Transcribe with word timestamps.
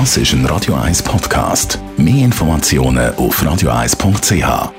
Das 0.00 0.16
ist 0.16 0.32
ein 0.32 0.44
Radio 0.46 0.74
1 0.74 1.04
Podcast. 1.04 1.78
Mehr 1.96 2.24
Informationen 2.24 3.14
auf 3.14 3.40
radio1.ch. 3.40 4.72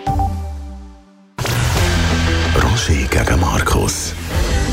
Roger 2.61 3.07
gegen 3.09 3.39
Markus. 3.39 4.13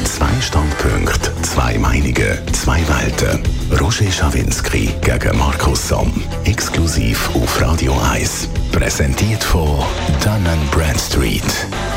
Zwei 0.03 0.41
Standpunkte, 0.41 1.31
zwei 1.43 1.79
Meinungen, 1.79 2.39
zwei 2.53 2.81
Welten. 2.89 3.41
Roger 3.81 4.11
Schawinski 4.11 4.93
gegen 5.01 5.39
Markus 5.39 5.87
Somm. 5.87 6.13
Exklusiv 6.45 7.31
auf 7.37 7.61
Radio 7.61 7.97
1. 8.13 8.49
Präsentiert 8.73 9.45
von 9.45 9.79
Dun 10.25 10.45
Bradstreet. 10.71 11.45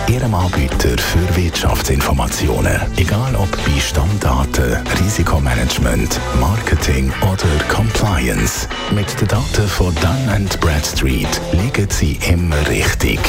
Ihrem 0.08 0.36
Anbieter 0.36 0.98
für 0.98 1.36
Wirtschaftsinformationen. 1.36 2.80
Egal 2.98 3.36
ob 3.36 3.50
bei 3.66 3.80
Stammdaten, 3.80 4.78
Risikomanagement, 5.02 6.20
Marketing 6.40 7.12
oder 7.22 7.48
Compliance. 7.74 8.68
Mit 8.92 9.20
den 9.20 9.28
Daten 9.30 9.68
von 9.68 9.96
Dun 9.96 10.48
Bradstreet 10.60 11.42
liegen 11.54 11.90
Sie 11.90 12.20
immer 12.30 12.68
richtig. 12.68 13.20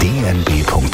dnb.com/ch 0.00 0.90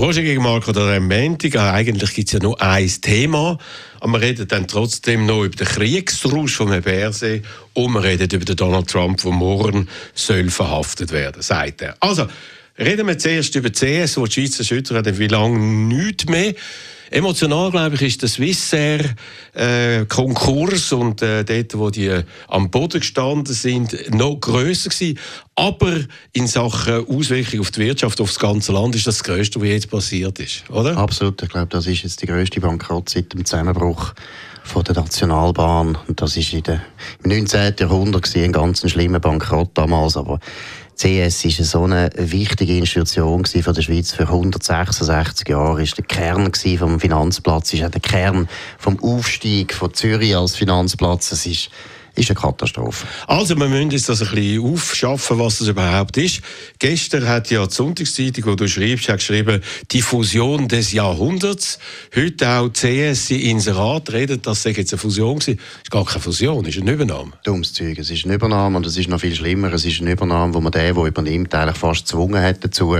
Roger 0.00 0.22
gegen 0.22 0.42
Marco 0.42 0.72
der 0.72 0.98
Montag. 0.98 1.56
Eigentlich 1.56 2.14
gibt 2.14 2.28
es 2.28 2.32
ja 2.32 2.38
nur 2.38 2.58
ein 2.58 2.88
Thema. 2.88 3.58
Aber 4.00 4.12
wir 4.12 4.22
reden 4.22 4.48
dann 4.48 4.66
trotzdem 4.66 5.26
noch 5.26 5.44
über 5.44 5.54
den 5.54 5.66
Kriegsrausch 5.66 6.56
vom 6.56 6.70
Berse 6.80 7.42
und 7.74 7.92
wir 7.92 8.02
reden 8.02 8.30
über 8.32 8.46
den 8.46 8.56
Donald 8.56 8.88
Trump, 8.88 9.20
der 9.20 9.30
morgen 9.30 9.90
soll 10.14 10.48
verhaftet 10.48 11.12
werden, 11.12 11.42
sagt 11.42 11.82
er. 11.82 11.96
Also, 12.00 12.26
reden 12.78 13.08
wir 13.08 13.18
zuerst 13.18 13.54
über 13.56 13.68
CS, 13.68 14.16
wo 14.16 14.24
die 14.24 14.32
Schweizer 14.32 14.64
Schütter 14.64 14.96
haben 14.96 15.18
wie 15.18 15.28
lange 15.28 15.58
nichts 15.58 16.24
mehr. 16.24 16.54
Emotional, 17.10 17.70
glaube 17.70 17.96
ich, 17.96 18.02
ist 18.02 18.22
der 18.22 18.28
Swissair 18.28 19.00
äh, 19.54 20.04
und 20.92 21.22
äh, 21.22 21.44
dort, 21.44 21.78
wo 21.78 21.90
die 21.90 22.06
äh, 22.06 22.24
am 22.48 22.70
Boden 22.70 23.00
gestanden 23.00 23.54
sind, 23.54 24.14
noch 24.14 24.36
grösser 24.40 24.90
gewesen. 24.90 25.18
Aber 25.54 25.92
in 26.32 26.46
Sachen 26.46 27.06
Auswirkung 27.06 27.60
auf 27.60 27.70
die 27.70 27.80
Wirtschaft, 27.80 28.20
auf 28.20 28.28
das 28.28 28.38
ganze 28.38 28.72
Land, 28.72 28.94
ist 28.94 29.06
das 29.06 29.20
das 29.20 29.24
Größte, 29.24 29.60
was 29.60 29.68
jetzt 29.68 29.90
passiert 29.90 30.38
ist, 30.38 30.68
oder? 30.70 30.96
Absolut. 30.96 31.42
Ich 31.42 31.48
glaube, 31.48 31.68
das 31.68 31.86
ist 31.86 32.02
jetzt 32.02 32.22
die 32.22 32.26
größte 32.26 32.60
Bankrott 32.60 33.10
seit 33.10 33.32
dem 33.32 33.44
Zusammenbruch 33.44 34.14
von 34.62 34.84
der 34.84 34.94
Nationalbahn. 34.94 35.98
Und 36.06 36.20
das 36.20 36.36
der, 36.62 36.80
im 37.22 37.30
19. 37.30 37.74
Jahrhundert 37.78 38.34
ein 38.34 38.52
ganz 38.52 38.88
schlimmer 38.88 39.20
Bankrott 39.20 39.70
damals. 39.74 40.16
Aber 40.16 40.40
CS 41.00 41.46
ist 41.46 41.64
so 41.64 41.84
eine 41.84 42.10
wichtige 42.14 42.76
Institution 42.76 43.46
von 43.46 43.74
der 43.74 43.80
Schweiz 43.80 44.12
für 44.12 44.24
166 44.24 45.48
Jahre. 45.48 45.82
Ist 45.82 45.96
der 45.96 46.04
Kern 46.04 46.52
vom 46.78 47.00
Finanzplatz, 47.00 47.72
ist 47.72 47.84
auch 47.84 47.90
der 47.90 48.02
Kern 48.02 48.50
vom 48.76 49.02
Aufstieg 49.02 49.72
von 49.72 49.94
Zürich 49.94 50.36
als 50.36 50.56
Finanzplatz. 50.56 51.32
Es 51.32 51.46
ist 51.46 51.70
ist 52.14 52.30
eine 52.30 52.38
Katastrophe. 52.38 53.06
Also 53.26 53.56
wir 53.56 53.68
müssen 53.68 53.90
uns 53.92 54.06
das 54.06 54.22
ein 54.22 54.34
bisschen 54.34 54.64
aufschaffen, 54.64 55.38
was 55.38 55.58
das 55.58 55.68
überhaupt 55.68 56.16
ist. 56.16 56.40
Gestern 56.78 57.28
hat 57.28 57.50
ja 57.50 57.66
die 57.66 57.74
Sonntagszeitung, 57.74 58.46
wo 58.46 58.54
du 58.54 58.68
schreibst, 58.68 59.08
hat 59.08 59.18
geschrieben, 59.18 59.62
die 59.90 60.02
Fusion 60.02 60.68
des 60.68 60.92
Jahrhunderts. 60.92 61.78
Heute 62.14 62.48
auch 62.48 62.68
CS 62.72 63.30
Inserat 63.30 64.12
redet, 64.12 64.46
das 64.46 64.62
sei 64.62 64.70
jetzt 64.70 64.92
eine 64.92 64.98
Fusion 64.98 65.38
gewesen. 65.38 65.58
Das 65.58 65.82
ist 65.84 65.90
gar 65.90 66.04
keine 66.04 66.20
Fusion, 66.20 66.64
das 66.64 66.74
ist 66.74 66.82
eine 66.82 66.92
Übernahme. 66.92 67.32
Dummes 67.44 67.72
Zeug. 67.72 67.98
Es 67.98 68.10
ist 68.10 68.24
eine 68.24 68.34
Übernahme 68.34 68.76
und 68.76 68.86
es 68.86 68.96
ist 68.96 69.08
noch 69.08 69.20
viel 69.20 69.34
schlimmer. 69.34 69.72
Es 69.72 69.84
ist 69.84 70.00
eine 70.00 70.12
Übernahme, 70.12 70.54
wo 70.54 70.60
man 70.60 70.72
den, 70.72 70.94
der 70.94 71.04
übernimmt, 71.04 71.54
eigentlich 71.54 71.78
fast 71.78 72.02
gezwungen 72.02 72.42
hat 72.42 72.64
dazu. 72.64 72.96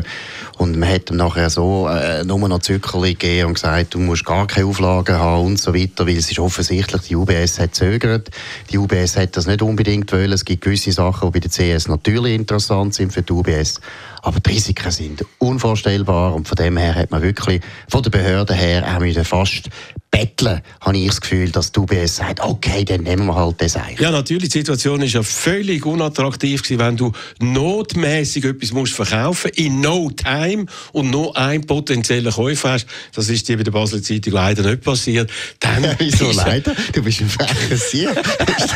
Und 0.58 0.78
man 0.78 0.88
hat 0.88 1.11
ihm 1.11 1.16
nachher 1.16 1.50
so 1.50 1.88
äh, 1.88 2.25
nur 2.25 2.48
noch 2.48 2.61
Zückerchen 2.61 3.03
gegeben 3.03 3.48
und 3.48 3.55
gesagt, 3.55 3.94
du 3.94 3.98
musst 3.98 4.25
gar 4.25 4.47
keine 4.47 4.66
Auflagen 4.66 5.16
haben 5.16 5.47
und 5.47 5.58
so 5.58 5.75
weiter, 5.75 6.06
weil 6.06 6.16
es 6.16 6.31
ist 6.31 6.38
offensichtlich, 6.38 7.03
die 7.03 7.16
UBS 7.16 7.58
hat 7.58 7.75
zögert. 7.75 8.31
Die 8.70 8.78
UBS 8.78 8.99
UBS 9.00 9.16
hat 9.16 9.36
das 9.36 9.46
nicht 9.46 9.62
unbedingt 9.62 10.12
wollen. 10.12 10.32
Es 10.32 10.44
gibt 10.44 10.62
gewisse 10.62 10.92
Sachen, 10.92 11.30
die 11.30 11.40
bei 11.40 11.48
der 11.48 11.50
CS 11.50 11.88
natürlich 11.88 12.34
interessant 12.34 12.94
sind 12.94 13.12
für 13.12 13.22
die 13.22 13.32
UBS. 13.32 13.80
Aber 14.22 14.41
die 14.41 14.50
Risiken 14.50 14.91
sind 14.91 15.25
unvorstellbar 15.38 16.34
und 16.34 16.47
von 16.47 16.56
dem 16.56 16.76
her 16.76 16.94
hat 16.94 17.10
man 17.10 17.22
wirklich 17.22 17.62
von 17.88 18.02
der 18.02 18.10
Behörde 18.10 18.54
her 18.54 18.84
auch 18.86 19.25
fast 19.25 19.70
betteln, 20.10 20.60
habe 20.81 20.98
ich 20.98 21.06
das 21.06 21.21
Gefühl, 21.21 21.50
dass 21.50 21.72
die 21.72 21.81
UBS 21.81 22.16
sagt, 22.16 22.41
okay, 22.41 22.84
dann 22.84 23.03
nehmen 23.03 23.26
wir 23.26 23.34
halt 23.34 23.60
das 23.62 23.76
eigentlich. 23.76 24.00
Ja, 24.00 24.10
natürlich, 24.10 24.48
die 24.48 24.59
Situation 24.59 25.00
ist 25.03 25.15
ja 25.15 25.22
völlig 25.22 25.87
unattraktiv 25.87 26.62
gewesen, 26.62 26.78
wenn 26.81 26.97
du 26.97 27.12
notmäßig 27.41 28.44
etwas 28.44 28.72
musst 28.72 28.94
verkaufen 28.94 29.50
in 29.54 29.81
no 29.81 30.10
time 30.10 30.66
und 30.93 31.10
nur 31.10 31.37
einen 31.37 31.65
potenziellen 31.65 32.32
Käufer 32.32 32.72
hast. 32.72 32.87
Das 33.15 33.28
ist 33.28 33.49
dir 33.49 33.56
bei 33.56 33.62
der 33.62 33.70
Basel 33.70 34.03
Zeitung 34.03 34.32
leider 34.32 34.62
nicht 34.62 34.82
passiert. 34.82 35.31
Dann 35.60 35.87
Wieso 35.99 36.32
leider? 36.32 36.75
Du 36.93 37.03
bist 37.03 37.20
ein 37.20 37.28
frecher 37.28 37.76
Sieg. 37.76 38.09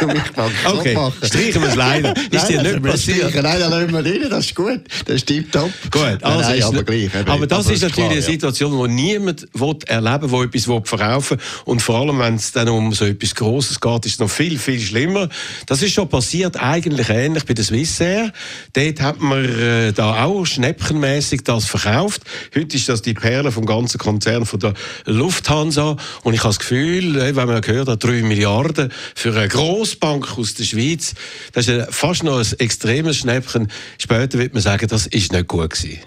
du 0.01 0.07
mich 0.07 0.23
okay, 0.67 0.95
machen? 0.95 1.15
streichen 1.23 1.63
wir 1.63 1.69
es 1.69 1.75
leider. 1.75 2.15
ist 2.31 2.49
dir 2.49 2.63
nicht 2.63 2.83
passiert? 2.83 3.35
Nein, 3.35 3.61
dann 3.61 3.71
lassen 3.71 3.93
wir 3.93 4.05
rein, 4.05 4.31
das 4.31 4.47
ist 4.47 4.55
gut. 4.55 4.81
Das 5.07 5.17
ist 5.17 5.27
tipptopp. 5.27 5.71
Gut, 5.91 6.23
also 6.23 6.41
nein, 6.49 6.63
aber, 6.63 6.83
gleich, 6.85 7.11
aber 7.27 7.47
das 7.47 7.67
aber 7.67 7.75
ist 7.75 7.83
natürlich 7.83 7.95
klar, 7.95 8.11
eine 8.11 8.23
Situation, 8.23 8.89
die 8.89 8.95
niemand 8.95 9.47
erleben 9.87 10.31
will, 10.31 10.49
der 10.49 10.61
etwas 10.61 10.89
verkaufen 10.89 11.24
kaufen. 11.25 11.39
Und 11.65 11.81
vor 11.81 12.01
allem, 12.01 12.19
wenn 12.19 12.37
es 12.37 12.53
dann 12.53 12.69
um 12.69 12.93
so 12.93 13.05
etwas 13.05 13.35
Grosses 13.35 13.81
geht, 13.81 14.07
ist 14.07 14.15
es 14.15 14.19
noch 14.19 14.31
viel, 14.31 14.59
viel 14.59 14.81
schlimmer. 14.81 15.29
Das 15.67 15.83
ist 15.83 15.93
schon 15.93 16.09
passiert, 16.09 16.61
eigentlich 16.61 17.09
ähnlich 17.09 17.45
bei 17.45 17.55
der 17.55 17.65
Swissair. 17.65 18.33
Dort 18.73 19.01
hat 19.01 19.21
man 19.21 19.45
äh, 19.45 19.93
da 19.93 20.25
auch 20.25 20.45
schnäppchenmäßig 20.45 21.43
das 21.45 21.67
verkauft. 21.67 22.23
Heute 22.55 22.77
ist 22.77 22.89
das 22.89 23.03
die 23.03 23.15
Perle 23.15 23.53
vom 23.53 23.67
ganzen 23.67 23.99
Konzern 23.99 24.47
von 24.47 24.61
der 24.61 24.75
Lufthansa. 25.07 25.97
Und 26.23 26.35
ich 26.35 26.41
habe 26.41 26.51
das 26.51 26.59
Gefühl, 26.59 27.17
äh, 27.17 27.37
wenn 27.37 27.47
man 27.47 27.61
gehört 27.61 27.89
hat, 27.89 28.05
3 28.05 28.23
Milliarden 28.23 28.93
für 29.15 29.35
eine 29.35 29.49
Grossbank 29.49 30.39
aus 30.39 30.55
der 30.55 30.65
Schweiz, 30.65 31.15
das 31.53 31.69
ist 31.69 31.95
fast 31.95 32.23
noch 32.25 32.39
ein 32.39 32.59
extremes 32.59 33.19
Schnäppchen. 33.19 33.69
Später 33.99 34.39
wird 34.39 34.55
man 34.55 34.63
sagen, 34.63 34.87
das 34.89 35.07
ist 35.07 35.33
nicht 35.33 35.49
gut 35.49 35.71
gewesen. 35.71 35.99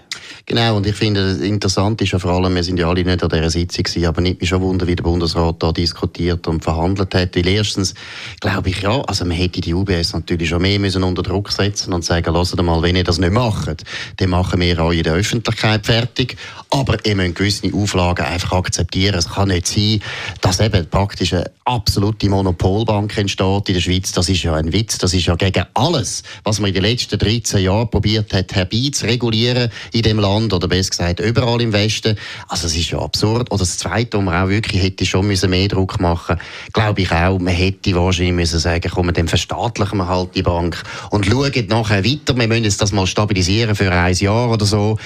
Genau, 0.48 0.78
und 0.78 0.86
ich 0.86 0.96
finde, 0.96 1.32
interessant 1.42 2.00
ist 2.00 2.12
ja 2.12 2.18
vor 2.18 2.30
allem, 2.30 2.54
wir 2.54 2.64
sind 2.64 2.78
ja 2.78 2.88
alle 2.88 3.04
nicht 3.04 3.22
an 3.22 3.28
dieser 3.28 3.50
Sitzung 3.50 3.84
gewesen, 3.84 4.06
aber 4.06 4.22
nicht 4.22 4.40
mich 4.40 4.48
schon 4.48 4.62
wundern, 4.62 4.88
wie 4.88 4.96
der 4.96 5.02
Bundesrat 5.02 5.62
da 5.62 5.72
diskutiert 5.72 6.48
und 6.48 6.64
verhandelt 6.64 7.14
hat. 7.14 7.36
Weil 7.36 7.48
erstens, 7.48 7.92
glaube 8.40 8.70
ich, 8.70 8.80
ja, 8.80 8.98
also 9.02 9.26
man 9.26 9.36
hätte 9.36 9.60
die 9.60 9.74
UBS 9.74 10.14
natürlich 10.14 10.48
schon 10.48 10.62
mehr 10.62 10.78
müssen 10.78 11.02
unter 11.02 11.22
Druck 11.22 11.52
setzen 11.52 11.92
und 11.92 12.02
sagen, 12.02 12.32
lasst 12.32 12.56
mal, 12.62 12.80
wenn 12.80 12.96
ihr 12.96 13.04
das 13.04 13.18
nicht 13.18 13.30
macht, 13.30 13.84
dann 14.16 14.30
machen 14.30 14.58
wir 14.62 14.80
auch 14.80 14.90
in 14.90 15.02
der 15.02 15.12
Öffentlichkeit 15.12 15.84
fertig. 15.84 16.38
Aber 16.70 16.96
ihr 17.04 17.14
müsst 17.14 17.34
gewisse 17.34 17.70
Auflagen 17.74 18.24
einfach 18.24 18.52
akzeptieren. 18.52 19.18
Es 19.18 19.28
kann 19.28 19.48
nicht 19.48 19.66
sein, 19.66 20.00
dass 20.40 20.60
eben 20.60 20.88
praktisch 20.88 21.34
eine 21.34 21.50
absolute 21.66 22.30
Monopolbank 22.30 23.18
entsteht 23.18 23.68
in 23.68 23.74
der 23.74 23.80
Schweiz. 23.82 24.12
Das 24.12 24.30
ist 24.30 24.42
ja 24.42 24.54
ein 24.54 24.72
Witz. 24.72 24.96
Das 24.96 25.12
ist 25.12 25.26
ja 25.26 25.34
gegen 25.34 25.66
alles, 25.74 26.22
was 26.44 26.58
man 26.58 26.68
in 26.68 26.74
den 26.74 26.84
letzten 26.84 27.18
13 27.18 27.62
Jahren 27.62 27.90
probiert 27.90 28.32
hat, 28.32 28.54
herbeizuregulieren 28.54 29.70
in 29.92 30.02
dem 30.02 30.18
Land 30.18 30.37
oder 30.46 30.68
besser 30.68 30.90
gesagt 30.90 31.20
überall 31.20 31.60
im 31.60 31.72
Westen. 31.72 32.16
Also 32.48 32.66
es 32.66 32.76
ist 32.76 32.90
ja 32.90 32.98
absurd. 32.98 33.50
Oder 33.50 33.60
das 33.60 33.78
Zweite, 33.78 34.18
wo 34.18 34.22
man 34.22 34.44
auch 34.44 34.48
wirklich 34.48 34.82
hätte 34.82 35.04
schon 35.04 35.26
müssen 35.26 35.50
mehr 35.50 35.68
Druck 35.68 36.00
machen 36.00 36.38
glaube 36.72 37.02
ich 37.02 37.12
auch, 37.12 37.38
man 37.38 37.54
hätte 37.54 37.94
wahrscheinlich 37.94 38.34
müssen 38.34 38.58
sagen, 38.58 38.90
komm, 38.92 39.12
dann 39.12 39.28
verstaatlichen 39.28 39.98
wir 39.98 40.08
halt 40.08 40.34
die 40.34 40.42
Bank 40.42 40.82
und 41.10 41.26
schauen 41.26 41.66
nachher 41.68 42.04
weiter. 42.04 42.36
Wir 42.36 42.48
müssen 42.48 42.78
das 42.78 42.92
mal 42.92 43.06
stabilisieren 43.06 43.74
für 43.74 43.90
ein 43.90 44.14
Jahr 44.14 44.50
oder 44.50 44.64
so. 44.64 44.96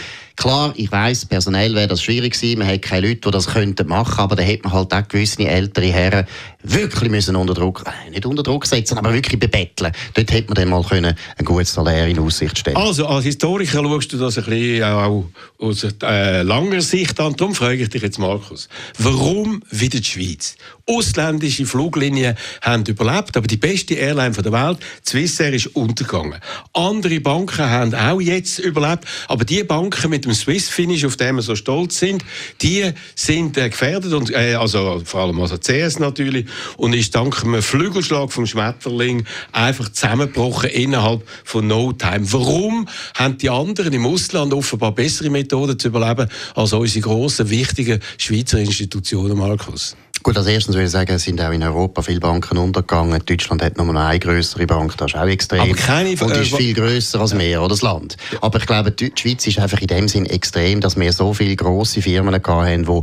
Klar, 0.42 0.72
ich 0.74 0.90
weiß, 0.90 1.26
personell 1.26 1.72
wäre 1.76 1.86
das 1.86 2.02
schwierig 2.02 2.32
gewesen. 2.32 2.58
Man 2.58 2.66
hat 2.66 2.82
keine 2.82 3.06
Leute, 3.06 3.20
die 3.20 3.30
das 3.30 3.46
könnten 3.46 3.86
machen, 3.86 4.18
aber 4.18 4.34
da 4.34 4.42
hätte 4.42 4.64
man 4.64 4.72
halt 4.72 4.92
auch 4.92 5.06
gewisse 5.06 5.46
ältere 5.46 5.86
Herren 5.86 6.26
wirklich 6.64 7.10
müssen 7.10 7.36
unter 7.36 7.54
Druck, 7.54 7.84
äh, 7.86 8.10
nicht 8.10 8.26
unter 8.26 8.42
Druck 8.42 8.66
setzen, 8.66 8.98
aber 8.98 9.12
wirklich 9.12 9.38
bebetteln. 9.38 9.92
Dort 10.14 10.32
hätte 10.32 10.48
man 10.48 10.54
dann 10.54 10.68
mal 10.68 10.82
können 10.82 11.14
ein 11.36 11.44
gutes 11.44 11.74
Salär 11.74 12.06
in 12.06 12.18
Aussicht 12.18 12.58
stellen. 12.58 12.76
Also 12.76 13.06
als 13.06 13.24
Historiker 13.24 13.82
schaust 13.82 14.12
du 14.12 14.18
das 14.18 14.38
ein 14.38 14.44
bisschen 14.44 14.84
auch 14.84 15.24
aus 15.58 15.86
äh, 16.02 16.42
langer 16.42 16.80
Sicht 16.80 17.18
an. 17.20 17.34
Darum 17.36 17.54
frage 17.54 17.82
ich 17.82 17.88
dich 17.88 18.02
jetzt, 18.02 18.18
Markus, 18.18 18.68
warum 18.98 19.62
wieder 19.70 20.00
die 20.00 20.04
Schweiz? 20.04 20.56
Ausländische 20.86 21.66
Fluglinien 21.66 22.36
haben 22.60 22.84
überlebt, 22.84 23.36
aber 23.36 23.46
die 23.46 23.56
beste 23.56 23.94
Airline 23.94 24.32
der 24.32 24.52
Welt, 24.52 24.78
Swissair, 25.06 25.52
ist 25.52 25.68
untergegangen. 25.68 26.40
Andere 26.72 27.20
Banken 27.20 27.64
haben 27.64 27.94
auch 27.94 28.20
jetzt 28.20 28.58
überlebt, 28.58 29.04
aber 29.28 29.44
die 29.44 29.62
Banken 29.62 30.10
mit 30.10 30.24
dem 30.24 30.31
Swiss 30.34 30.68
Finish, 30.68 31.04
auf 31.04 31.16
dem 31.16 31.36
wir 31.36 31.42
so 31.42 31.56
stolz 31.56 31.98
sind, 31.98 32.24
die 32.60 32.92
sind 33.14 33.56
äh, 33.56 33.68
gefährdet 33.68 34.12
und 34.12 34.30
äh, 34.30 34.54
also 34.54 35.02
vor 35.04 35.22
allem 35.22 35.40
also 35.40 35.56
CS 35.58 35.98
natürlich 35.98 36.46
und 36.76 36.94
ist 36.94 37.14
dank 37.14 37.42
einem 37.42 37.62
Flügelschlag 37.62 38.32
vom 38.32 38.46
Schmetterling 38.46 39.24
einfach 39.52 39.90
zusammengebrochen 39.90 40.70
innerhalb 40.70 41.22
von 41.44 41.66
No 41.66 41.92
Time. 41.92 42.32
Warum 42.32 42.88
haben 43.14 43.38
die 43.38 43.50
anderen 43.50 43.92
im 43.92 44.06
Ausland 44.06 44.52
offenbar 44.52 44.92
bessere 44.92 45.30
Methoden 45.30 45.78
zu 45.78 45.88
überleben 45.88 46.28
als 46.54 46.72
unsere 46.72 47.00
grossen 47.00 47.50
wichtigen 47.50 48.00
Schweizer 48.18 48.58
Institutionen, 48.58 49.36
Markus? 49.36 49.96
Gut, 50.22 50.36
als 50.36 50.46
erstes 50.46 50.74
würde 50.74 50.84
ich 50.84 50.92
sagen, 50.92 51.12
es 51.12 51.24
sind 51.24 51.40
auch 51.40 51.50
in 51.50 51.64
Europa 51.64 52.00
viele 52.00 52.20
Banken 52.20 52.56
untergegangen. 52.56 53.20
Deutschland 53.26 53.60
hat 53.60 53.76
nur 53.76 53.92
noch 53.92 54.00
eine 54.00 54.20
größere 54.20 54.66
Bank, 54.66 54.96
das 54.96 55.12
ist 55.12 55.18
auch 55.18 55.26
extrem. 55.26 55.62
Aber 55.62 55.74
keine, 55.74 56.10
und 56.10 56.36
ist 56.36 56.52
äh, 56.52 56.56
viel 56.56 56.74
grösser 56.74 57.20
als 57.20 57.36
wir, 57.36 57.60
oder 57.60 57.70
das 57.70 57.82
Land. 57.82 58.16
Aber 58.40 58.58
ich 58.58 58.66
glaube, 58.66 58.92
die 58.92 59.10
Schweiz 59.16 59.44
ist 59.48 59.58
einfach 59.58 59.80
in 59.80 59.88
dem 59.88 60.06
Sinn 60.06 60.26
extrem, 60.26 60.80
dass 60.80 60.96
wir 60.96 61.12
so 61.12 61.34
viele 61.34 61.56
grosse 61.56 62.02
Firmen 62.02 62.34
hatten, 62.34 62.84
die 62.84 63.02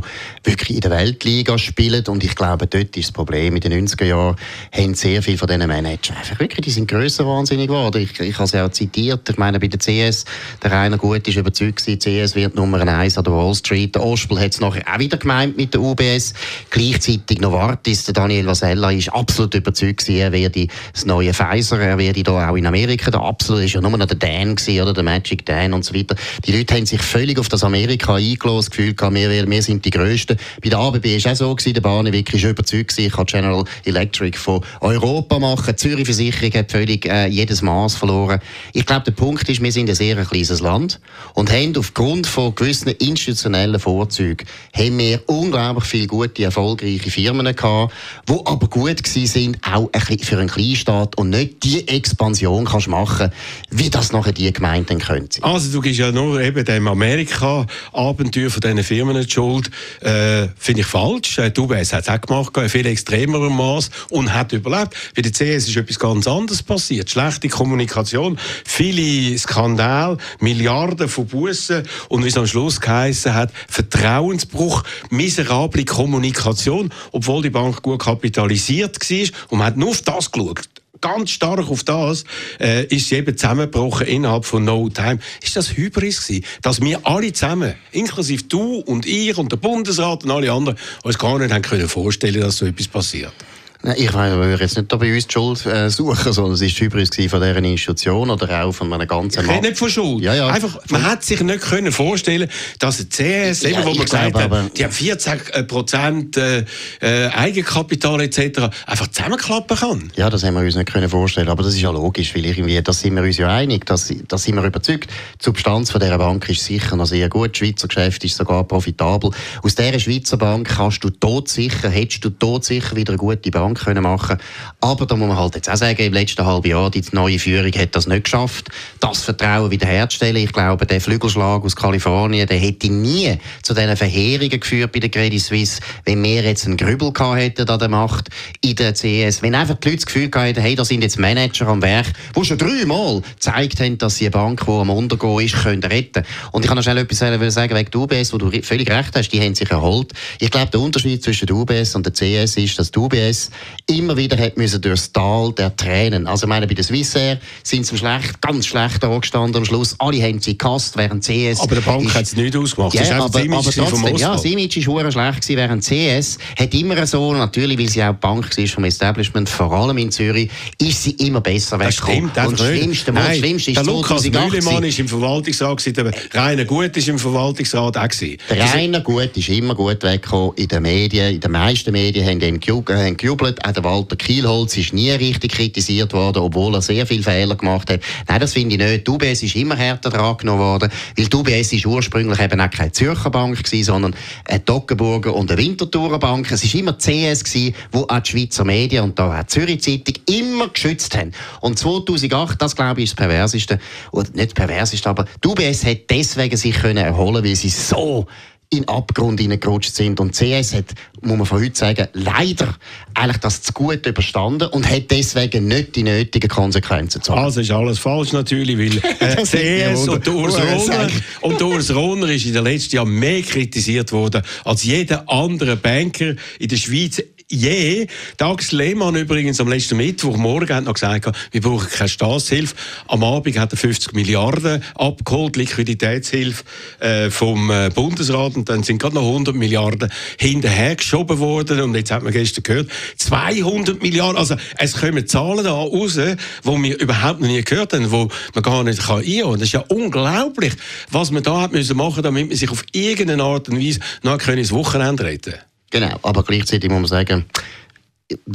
wirklich 0.50 0.76
in 0.76 0.80
der 0.80 0.92
Weltliga 0.92 1.58
spielen. 1.58 2.06
Und 2.06 2.24
ich 2.24 2.34
glaube, 2.34 2.66
dort 2.66 2.96
ist 2.96 3.08
das 3.08 3.12
Problem. 3.12 3.54
In 3.54 3.60
den 3.60 3.86
90er 3.86 4.06
Jahren 4.06 4.36
haben 4.72 4.94
sehr 4.94 5.22
viele 5.22 5.36
von 5.36 5.46
diesen 5.46 5.66
Managern 5.66 6.16
einfach 6.16 6.40
wirklich, 6.40 6.64
die 6.64 6.70
sind 6.70 6.88
grösser 6.88 7.26
wahnsinnig 7.26 7.66
geworden. 7.66 8.00
Ich, 8.00 8.18
ich 8.18 8.34
habe 8.34 8.44
es 8.44 8.52
ja 8.52 8.64
auch 8.64 8.70
zitiert. 8.70 9.28
Ich 9.28 9.36
meine, 9.36 9.60
bei 9.60 9.68
der 9.68 9.78
CS, 9.78 10.24
der 10.62 10.72
Rainer 10.72 10.96
Gut 10.96 11.28
ist 11.28 11.36
überzeugt 11.36 11.80
CS 11.80 12.34
wird 12.34 12.54
Nummer 12.54 12.80
eins 12.80 13.18
an 13.18 13.24
der 13.24 13.32
Wall 13.34 13.54
Street. 13.54 13.94
Der 13.94 14.02
Ospel 14.02 14.40
hat 14.40 14.52
es 14.52 14.60
nachher 14.60 14.82
auch 14.90 14.98
wieder 14.98 15.18
gemeint 15.18 15.56
mit 15.58 15.74
der 15.74 15.82
UBS. 15.82 16.32
Gleichzeitig 16.70 17.09
Novartis, 17.40 18.04
der 18.04 18.14
Daniel 18.14 18.46
Vasella, 18.46 18.90
ist 18.90 19.08
absolut 19.08 19.54
überzeugt 19.54 20.08
er 20.08 20.32
werde 20.32 20.66
das 20.92 21.06
neue 21.06 21.32
Pfizer, 21.32 21.80
er 21.80 21.98
werde 21.98 22.22
da 22.22 22.50
auch 22.50 22.56
in 22.56 22.66
Amerika, 22.66 23.10
der 23.10 23.20
absolut 23.20 23.64
ist 23.64 23.74
ja 23.74 23.80
nur 23.80 23.96
noch 23.96 24.06
der 24.06 24.16
Dan 24.16 24.56
gewesen, 24.56 24.82
oder 24.82 24.92
der 24.92 25.02
Magic 25.02 25.44
Dan 25.46 25.72
und 25.72 25.84
so 25.84 25.94
weiter. 25.94 26.14
Die 26.44 26.56
Leute 26.56 26.74
haben 26.74 26.86
sich 26.86 27.00
völlig 27.00 27.38
auf 27.38 27.48
das 27.48 27.64
Amerika 27.64 28.14
eingelassen, 28.14 28.70
gefühlt, 28.70 29.00
wir, 29.00 29.50
wir 29.50 29.62
sind 29.62 29.84
die 29.84 29.90
Größten. 29.90 30.36
Bei 30.62 30.68
der 30.68 30.78
ABB 30.78 31.04
war 31.04 31.16
es 31.16 31.26
auch 31.26 31.34
so 31.34 31.54
gewesen, 31.54 31.74
der 31.74 31.80
Barnewig 31.80 32.32
ist 32.32 32.44
überzeugt 32.44 32.98
ich 32.98 33.12
kann 33.12 33.26
General 33.26 33.64
Electric 33.84 34.36
von 34.38 34.60
Europa 34.80 35.38
machen. 35.38 35.66
Die 35.70 35.76
Zürich 35.76 36.04
Versicherung 36.04 36.52
hat 36.54 36.70
völlig 36.70 37.06
äh, 37.06 37.26
jedes 37.26 37.62
Maß 37.62 37.96
verloren. 37.96 38.40
Ich 38.72 38.86
glaube, 38.86 39.04
der 39.04 39.12
Punkt 39.12 39.48
ist, 39.48 39.62
wir 39.62 39.72
sind 39.72 39.88
ein 39.88 39.94
sehr 39.94 40.16
kleines 40.24 40.60
Land 40.60 41.00
und 41.34 41.50
haben 41.50 41.76
aufgrund 41.76 42.26
von 42.26 42.54
gewissen 42.54 42.88
institutionellen 42.88 43.80
Vorzügen 43.80 44.46
haben 44.74 44.98
wir 44.98 45.20
unglaublich 45.26 45.84
viele 45.84 46.06
gute, 46.06 46.44
erfolgreiche 46.44 46.99
Firmen 47.08 47.54
gehabt, 47.54 47.94
die 48.28 48.38
aber 48.44 48.66
gut 48.68 49.06
sind, 49.06 49.58
auch 49.66 49.90
für 50.22 50.38
einen 50.38 50.48
Kleinstaat 50.48 51.16
und 51.16 51.30
nicht 51.30 51.62
die 51.62 51.88
Expansion 51.88 52.64
kannst 52.64 52.88
machen, 52.88 53.30
wie 53.70 53.90
das 53.90 54.12
nachher 54.12 54.32
die 54.32 54.52
Gemeinden 54.52 54.98
können 54.98 55.28
Also 55.40 55.72
du 55.72 55.80
gibst 55.80 56.00
ja 56.00 56.12
nur 56.12 56.40
eben 56.40 56.64
dem 56.64 56.88
Amerika-Abenteuer 56.88 58.50
von 58.50 58.60
diesen 58.60 58.84
Firmen 58.84 59.20
die 59.20 59.30
Schuld. 59.30 59.70
Äh, 60.00 60.48
Finde 60.56 60.82
ich 60.82 60.86
falsch. 60.86 61.38
Äh, 61.38 61.50
die 61.50 61.60
UBS 61.60 61.92
hat 61.92 62.02
es 62.02 62.08
auch 62.08 62.20
gemacht, 62.20 62.56
in 62.56 62.68
viel 62.68 62.86
extremerem 62.86 63.56
Maß 63.56 63.90
und 64.10 64.32
hat 64.34 64.52
überlebt. 64.52 64.94
Bei 65.14 65.22
der 65.22 65.32
CS 65.32 65.68
ist 65.68 65.76
etwas 65.76 65.98
ganz 65.98 66.26
anderes 66.26 66.62
passiert. 66.62 67.10
Schlechte 67.10 67.48
Kommunikation, 67.48 68.38
viele 68.64 69.36
Skandale, 69.38 70.16
Milliarden 70.40 71.08
von 71.08 71.26
Bussen 71.26 71.84
und 72.08 72.24
wie 72.24 72.28
es 72.28 72.36
am 72.36 72.46
Schluss 72.46 72.80
geheißen 72.80 73.34
hat, 73.34 73.52
Vertrauensbruch, 73.68 74.82
miserable 75.10 75.84
Kommunikation, 75.84 76.89
obwohl 77.12 77.42
die 77.42 77.50
Bank 77.50 77.82
gut 77.82 78.00
kapitalisiert 78.00 78.98
war 78.98 79.28
und 79.50 79.58
man 79.58 79.66
hat 79.66 79.76
nur 79.76 79.90
auf 79.90 80.02
das 80.02 80.30
geschaut 80.30 80.68
ganz 81.00 81.30
stark 81.30 81.70
auf 81.70 81.84
das, 81.84 82.24
äh, 82.60 82.84
ist 82.86 83.08
sie 83.08 83.16
eben 83.16 83.36
zusammengebrochen 83.36 84.06
innerhalb 84.06 84.44
von 84.44 84.64
No 84.64 84.88
Time. 84.88 85.18
Ist 85.42 85.56
das 85.56 85.76
Hybris 85.76 86.26
gewesen, 86.26 86.44
dass 86.62 86.80
wir 86.80 87.00
alle 87.04 87.32
zusammen, 87.32 87.74
inklusive 87.92 88.44
du 88.44 88.80
und 88.80 89.06
ich 89.06 89.36
und 89.38 89.50
der 89.50 89.56
Bundesrat 89.56 90.24
und 90.24 90.30
alle 90.30 90.52
anderen, 90.52 90.78
uns 91.02 91.18
gar 91.18 91.38
nicht 91.38 91.52
haben 91.52 91.62
können 91.62 91.88
vorstellen, 91.88 92.40
dass 92.40 92.58
so 92.58 92.66
etwas 92.66 92.88
passiert? 92.88 93.32
Ich 93.82 94.12
meine, 94.12 94.38
wir 94.38 94.58
jetzt 94.58 94.76
nicht 94.76 94.88
bei 94.88 95.14
uns 95.14 95.26
die 95.26 95.32
Schuld 95.32 95.64
äh, 95.64 95.88
suchen, 95.88 96.34
sondern 96.34 96.52
es 96.52 96.60
war 96.60 96.86
übrigens 96.86 97.16
von 97.16 97.40
dieser 97.40 97.56
Institution 97.56 98.28
oder 98.28 98.64
auch 98.64 98.72
von 98.72 98.92
einem 98.92 99.08
ganzen 99.08 99.46
Markt. 99.46 99.62
nicht 99.62 99.78
von 99.78 99.88
Schuld. 99.88 100.22
Ja, 100.22 100.34
ja. 100.34 100.48
Einfach, 100.48 100.78
man 100.90 101.02
hat 101.02 101.24
sich 101.24 101.40
nicht 101.40 101.62
können 101.62 101.90
vorstellen 101.90 102.50
dass 102.78 103.00
ein 103.00 103.08
CS, 103.08 103.64
eben, 103.64 103.82
wo 103.84 103.94
man 103.94 104.04
gesagt 104.04 104.34
hat, 104.34 104.76
die 104.76 104.84
haben 104.84 104.92
14 104.92 105.32
äh, 105.52 105.62
Prozent 105.62 106.36
äh, 106.36 106.64
äh, 107.00 107.28
Eigenkapital 107.28 108.20
etc., 108.20 108.68
einfach 108.84 109.06
zusammenklappen 109.08 109.76
kann. 109.76 110.12
Ja, 110.14 110.28
das 110.28 110.44
haben 110.44 110.54
wir 110.54 110.60
uns 110.62 110.76
nicht 110.76 110.92
können 110.92 111.08
vorstellen, 111.08 111.48
aber 111.48 111.62
das 111.62 111.72
ist 111.72 111.80
ja 111.80 111.90
logisch, 111.90 112.34
weil 112.34 112.44
irgendwie, 112.44 112.82
da 112.82 112.92
sind 112.92 113.16
wir 113.16 113.22
uns 113.22 113.38
ja 113.38 113.48
einig, 113.48 113.86
da 113.86 113.96
sind 113.96 114.54
wir 114.54 114.64
überzeugt. 114.64 115.08
Die 115.40 115.44
Substanz 115.44 115.90
von 115.90 116.02
dieser 116.02 116.18
Bank 116.18 116.46
ist 116.50 116.62
sicher 116.64 116.96
noch 116.96 117.06
sehr 117.06 117.30
gut, 117.30 117.52
das 117.52 117.58
Schweizer 117.58 117.88
Geschäft 117.88 118.24
ist 118.24 118.36
sogar 118.36 118.64
profitabel. 118.64 119.30
Aus 119.62 119.74
dieser 119.74 119.98
Schweizer 119.98 120.36
Bank 120.36 120.68
kannst 120.68 121.02
du 121.02 121.08
tot 121.08 121.48
sicher, 121.48 121.88
hättest 121.88 122.26
du 122.26 122.30
tot 122.30 122.64
sicher 122.64 122.94
wieder 122.94 123.12
eine 123.12 123.18
gute 123.18 123.50
Bank 123.50 123.69
Bank 123.70 123.84
können 123.84 124.02
machen 124.02 124.38
Aber 124.80 125.06
da 125.06 125.16
muss 125.16 125.28
man 125.28 125.36
halt 125.36 125.54
jetzt 125.54 125.70
auch 125.70 125.76
sagen, 125.76 125.98
im 125.98 126.12
letzten 126.12 126.44
halben 126.44 126.68
Jahr, 126.68 126.90
die 126.90 127.02
neue 127.12 127.38
Führung 127.38 127.72
hat 127.72 127.94
das 127.94 128.06
nicht 128.06 128.24
geschafft, 128.24 128.68
das 129.00 129.22
Vertrauen 129.22 129.70
wiederherzustellen. 129.70 130.36
Ich 130.36 130.52
glaube, 130.52 130.86
der 130.86 131.00
Flügelschlag 131.00 131.64
aus 131.64 131.76
Kalifornien, 131.76 132.46
der 132.46 132.58
hätte 132.58 132.90
nie 132.90 133.38
zu 133.62 133.74
diesen 133.74 133.96
Verheerungen 133.96 134.60
geführt 134.60 134.92
bei 134.92 135.00
der 135.00 135.10
Credit 135.10 135.40
Suisse, 135.40 135.80
wenn 136.04 136.22
wir 136.22 136.42
jetzt 136.42 136.66
einen 136.66 136.76
Grübel 136.76 137.12
gehabt 137.12 137.38
hätten 137.38 137.68
an 137.68 137.78
der 137.78 137.88
Macht 137.88 138.28
in 138.60 138.74
der 138.74 138.94
CS. 138.94 139.42
Wenn 139.42 139.54
einfach 139.54 139.76
die 139.76 139.88
Leute 139.88 139.98
das 139.98 140.06
Gefühl 140.06 140.30
hätten, 140.34 140.60
hey, 140.60 140.74
da 140.74 140.84
sind 140.84 141.02
jetzt 141.02 141.18
Manager 141.18 141.68
am 141.68 141.82
Werk, 141.82 142.06
die 142.36 142.44
schon 142.44 142.58
dreimal 142.58 143.20
gezeigt 143.20 143.80
haben, 143.80 143.98
dass 143.98 144.16
sie 144.16 144.26
eine 144.26 144.32
Bank, 144.32 144.64
die 144.64 144.70
am 144.70 144.90
Untergehen 144.90 145.40
ist, 145.40 145.62
können 145.62 145.82
retten 145.82 146.24
Und 146.52 146.64
ich 146.64 146.68
kann 146.68 146.76
noch 146.76 146.82
schnell 146.82 146.98
etwas 146.98 147.18
sagen 147.54 147.74
wegen 147.74 147.90
der 147.90 148.00
UBS, 148.00 148.32
wo 148.32 148.38
du 148.38 148.50
völlig 148.62 148.90
recht 148.90 149.14
hast, 149.14 149.30
die 149.30 149.40
haben 149.40 149.54
sich 149.54 149.70
erholt. 149.70 150.12
Ich 150.38 150.50
glaube, 150.50 150.70
der 150.70 150.80
Unterschied 150.80 151.22
zwischen 151.22 151.46
der 151.46 151.56
UBS 151.56 151.94
und 151.94 152.06
der 152.06 152.12
CS 152.12 152.56
ist, 152.56 152.78
dass 152.78 152.90
die 152.90 152.98
UBS 152.98 153.50
immer 153.86 154.16
wieder 154.16 154.38
hat 154.38 154.56
müssen 154.56 154.80
durchs 154.80 155.12
Tal 155.12 155.52
der 155.52 155.74
Tränen. 155.76 156.26
Also 156.26 156.46
ich 156.46 156.48
meine, 156.48 156.66
bei 156.66 156.74
der 156.74 156.84
Swissair 156.84 157.38
sind 157.62 157.86
sie 157.86 157.96
schlecht, 157.96 158.40
ganz 158.40 158.66
schlecht 158.66 159.04
angestanden 159.04 159.56
am 159.56 159.64
Schluss. 159.64 159.94
Alle 159.98 160.22
haben 160.22 160.40
sie 160.40 160.56
gehasst, 160.56 160.96
während 160.96 161.24
CS... 161.24 161.60
Aber 161.60 161.74
der 161.74 161.82
Bank 161.82 162.14
hat 162.14 162.22
es 162.22 162.36
nicht 162.36 162.56
ausgemacht. 162.56 162.94
Ja, 162.94 163.02
das 163.02 163.10
aber, 163.10 163.40
aber 163.40 163.70
trotzdem, 163.70 164.16
ja, 164.16 164.32
das 164.32 164.44
Image 164.44 164.86
war 164.86 165.10
schlecht 165.10 165.40
gewesen, 165.42 165.56
während 165.56 165.84
CS 165.84 166.38
hat 166.58 166.74
immer 166.74 167.06
so, 167.06 167.32
natürlich, 167.32 167.78
weil 167.78 167.88
sie 167.88 168.02
auch 168.02 168.14
Bank 168.14 168.56
war 168.56 168.66
vom 168.66 168.84
Establishment, 168.84 169.48
vor 169.48 169.72
allem 169.72 169.98
in 169.98 170.10
Zürich, 170.10 170.50
ist 170.80 171.02
sie 171.02 171.12
immer 171.12 171.40
besser 171.40 171.78
weggekommen. 171.78 172.30
Das 172.34 172.46
stimmt, 172.46 172.60
das 172.60 172.68
Schlimmste, 172.68 173.12
Nein, 173.12 173.38
Schlimmste 173.38 173.70
ist 173.72 173.76
der 173.76 173.84
Lukas 173.84 174.24
Mühlemann 174.24 174.84
ist 174.84 174.98
im 174.98 175.08
Verwaltungsrat 175.08 175.96
der 175.96 176.12
Rainer 176.32 176.64
Gut 176.64 176.96
ist 176.96 177.08
im 177.08 177.18
Verwaltungsrat 177.18 177.96
auch 177.96 178.08
gewesen. 178.08 178.38
Der 178.48 178.74
Rainer 178.74 179.00
Gut 179.00 179.36
ist 179.36 179.48
immer 179.48 179.74
gut 179.74 180.02
weggekommen 180.02 180.52
in 180.56 180.68
den 180.68 180.82
Medien, 180.82 181.34
in 181.34 181.40
den 181.40 181.50
meisten 181.50 181.92
Medien 181.92 182.26
haben 182.26 182.40
ihn 182.40 182.60
gejubelt, 182.60 183.49
auch 183.64 183.72
der 183.72 183.84
Walter 183.84 184.16
Kielholz 184.16 184.76
ist 184.76 184.92
nie 184.92 185.10
richtig 185.10 185.52
kritisiert 185.52 186.12
worden, 186.12 186.38
obwohl 186.38 186.74
er 186.74 186.82
sehr 186.82 187.06
viele 187.06 187.22
Fehler 187.22 187.56
gemacht 187.56 187.90
hat. 187.90 188.00
Nein, 188.28 188.40
das 188.40 188.52
finde 188.52 188.76
ich 188.76 188.80
nicht. 188.80 189.06
Die 189.06 189.10
UBS 189.10 189.42
ist 189.42 189.56
immer 189.56 189.76
härter 189.76 190.10
dran 190.10 190.36
genommen 190.36 190.60
worden, 190.60 190.90
weil 191.16 191.26
die 191.26 191.36
UBS 191.36 191.72
ist 191.72 191.86
ursprünglich 191.86 192.40
eben 192.40 192.60
auch 192.60 192.70
keine 192.70 192.92
Zürcher 192.92 193.30
Bank 193.30 193.62
gewesen, 193.62 193.84
sondern 193.84 194.14
eine 194.44 194.64
Toggenburger 194.64 195.34
und 195.34 195.50
eine 195.50 195.60
Winterthurer 195.60 196.18
Bank. 196.18 196.50
Es 196.50 196.64
ist 196.64 196.74
immer 196.74 196.92
die 196.92 197.28
CS 197.30 197.44
gewesen, 197.44 197.74
wo 197.92 198.02
auch 198.08 198.20
die 198.20 198.30
Schweizer 198.30 198.64
Medien 198.64 199.04
und 199.04 199.18
da 199.18 199.38
auch 199.38 199.42
die 199.42 199.46
Zürich 199.46 199.82
Zeitung 199.82 200.14
immer 200.28 200.68
geschützt 200.68 201.16
haben. 201.16 201.32
Und 201.60 201.78
2008, 201.78 202.60
das 202.60 202.76
glaube 202.76 203.00
ich, 203.00 203.10
ist 203.10 203.18
das 203.18 203.26
Perversiste, 203.26 203.78
oder 204.12 204.28
nicht 204.34 204.56
das 204.56 204.66
Perversiste, 204.66 205.08
aber 205.08 205.26
die 205.42 205.48
UBS 205.48 205.84
hat 205.84 206.10
deswegen 206.10 206.56
sich 206.56 206.74
können 206.74 207.04
erholen, 207.04 207.44
weil 207.44 207.56
sie 207.56 207.68
so 207.68 208.26
in 208.72 208.86
Abgrund 208.86 209.40
hineingerutscht 209.40 209.94
sind. 209.94 210.20
Und 210.20 210.32
CS 210.32 210.74
hat, 210.74 210.94
muss 211.22 211.36
man 211.36 211.46
von 211.46 211.60
heute 211.60 211.76
sagen, 211.76 212.06
leider 212.12 212.76
eigentlich 213.14 213.38
das 213.38 213.62
zu 213.62 213.72
gut 213.72 214.06
überstanden 214.06 214.68
und 214.68 214.88
hat 214.88 215.10
deswegen 215.10 215.66
nicht 215.66 215.96
die 215.96 216.04
nötigen 216.04 216.48
Konsequenzen 216.48 217.18
gezogen. 217.18 217.40
Also 217.40 217.60
ist 217.60 217.72
alles 217.72 217.98
falsch 217.98 218.32
natürlich, 218.32 218.78
weil 218.78 218.96
äh, 219.18 219.42
CS 219.42 220.08
und 220.08 220.26
Urs 220.28 220.56
Rohner, 220.56 221.08
und 221.40 221.60
Urs 221.60 221.92
Rohner 221.92 222.28
ist 222.28 222.46
in 222.46 222.52
den 222.52 222.62
letzten 222.62 222.96
Jahren 222.96 223.10
mehr 223.10 223.42
kritisiert 223.42 224.12
worden 224.12 224.42
als 224.64 224.84
jeder 224.84 225.28
andere 225.28 225.76
Banker 225.76 226.36
in 226.60 226.68
der 226.68 226.76
Schweiz 226.76 227.20
je. 227.50 228.06
Dax 228.36 228.72
Lehmann 228.72 229.16
übrigens 229.16 229.60
am 229.60 229.68
letzten 229.68 229.96
Mittwochmorgen 229.96 230.76
hat 230.76 230.84
noch 230.84 230.94
gesagt, 230.94 231.30
wir 231.50 231.60
brauchen 231.60 231.88
keine 231.88 232.08
Staatshilfe. 232.08 232.74
Am 233.08 233.24
Abend 233.24 233.58
hat 233.58 233.72
er 233.72 233.76
50 233.76 234.14
Milliarden 234.14 234.82
abgeholt, 234.94 235.56
Liquiditätshilfe 235.56 236.64
äh, 237.00 237.30
vom 237.30 237.70
äh, 237.70 237.90
Bundesrat 237.92 238.56
und 238.56 238.68
dann 238.68 238.82
sind 238.84 238.98
gerade 238.98 239.16
noch 239.16 239.26
100 239.26 239.54
Milliarden 239.54 240.10
hinterhergeschoben 240.38 241.38
worden 241.38 241.80
und 241.80 241.94
jetzt 241.94 242.10
hat 242.10 242.22
man 242.22 242.32
gestern 242.32 242.62
gehört, 242.62 242.90
200 243.16 244.00
Milliarden, 244.00 244.36
also 244.36 244.54
es 244.78 244.94
kommen 244.94 245.26
Zahlen 245.26 245.64
da 245.64 245.72
raus, 245.72 246.14
die 246.14 246.82
wir 246.82 247.00
überhaupt 247.00 247.40
noch 247.40 247.48
nie 247.48 247.62
gehört 247.62 247.92
haben, 247.92 248.10
wo 248.10 248.28
man 248.54 248.62
gar 248.62 248.84
nicht 248.84 249.02
kann. 249.02 249.24
Das 249.24 249.62
ist 249.62 249.72
ja 249.72 249.84
unglaublich, 249.88 250.72
was 251.10 251.30
man 251.30 251.42
da 251.42 251.62
hat 251.62 251.72
müssen 251.72 251.96
machen, 251.96 252.22
damit 252.22 252.48
man 252.48 252.56
sich 252.56 252.70
auf 252.70 252.84
irgendeine 252.92 253.42
Art 253.42 253.68
und 253.68 253.80
Weise 253.80 254.00
noch 254.22 254.40
ins 254.46 254.72
Wochenende 254.72 255.24
retten 255.24 255.52
kann. 255.52 255.69
Genau, 255.90 256.18
aber 256.22 256.44
gleichzeitig 256.44 256.88
muss 256.88 257.00
man 257.00 257.08
sagen, 257.08 257.46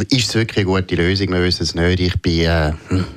ist 0.10 0.30
es 0.30 0.36
wirklich 0.36 0.66
eine 0.66 0.66
gute 0.66 0.96
Lösung? 0.96 1.30
Wir 1.30 1.44
wissen 1.44 1.64
es 1.64 1.76
nicht. 1.76 2.00
Ich 2.00 2.22
bin, 2.22 2.46
äh, 2.46 2.72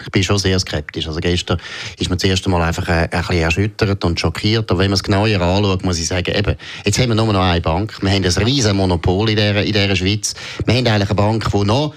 ich 0.05 0.11
bin 0.11 0.25
schon 0.25 0.39
sehr 0.39 0.59
skeptisch. 0.59 1.07
Also 1.07 1.21
gestern 1.21 1.61
ist 1.99 2.11
man 2.11 2.19
zuerst 2.19 2.45
einmal 2.47 2.63
einfach 2.63 2.89
äh, 2.89 3.09
ein 3.11 3.11
bisschen 3.11 3.37
erschüttert 3.37 4.05
und 4.05 4.19
schockiert. 4.19 4.71
Aber 4.71 4.81
wenn 4.81 4.91
man 4.91 4.97
es 4.97 5.05
genauer 5.05 5.29
anschaut, 5.29 5.85
muss 5.85 6.01
ich 6.01 6.09
sagen, 6.09 6.35
eben, 6.35 6.57
jetzt 6.85 6.99
haben 6.99 7.09
wir 7.11 7.15
nur 7.15 7.33
noch 7.33 7.41
eine 7.41 7.61
Bank. 7.61 8.03
Wir 8.03 8.11
haben 8.11 8.25
ein 8.25 8.45
riesen 8.45 8.77
Monopol 8.77 9.31
in 9.31 9.37
dieser, 9.37 9.63
in 9.63 9.73
dieser 9.73 9.97
Schweiz. 9.97 10.35
Wir 10.67 10.75
haben 10.75 10.87
eigentlich 10.87 11.11
eine 11.11 11.15
Bank, 11.15 11.49
die 11.53 11.65
noch 11.65 11.95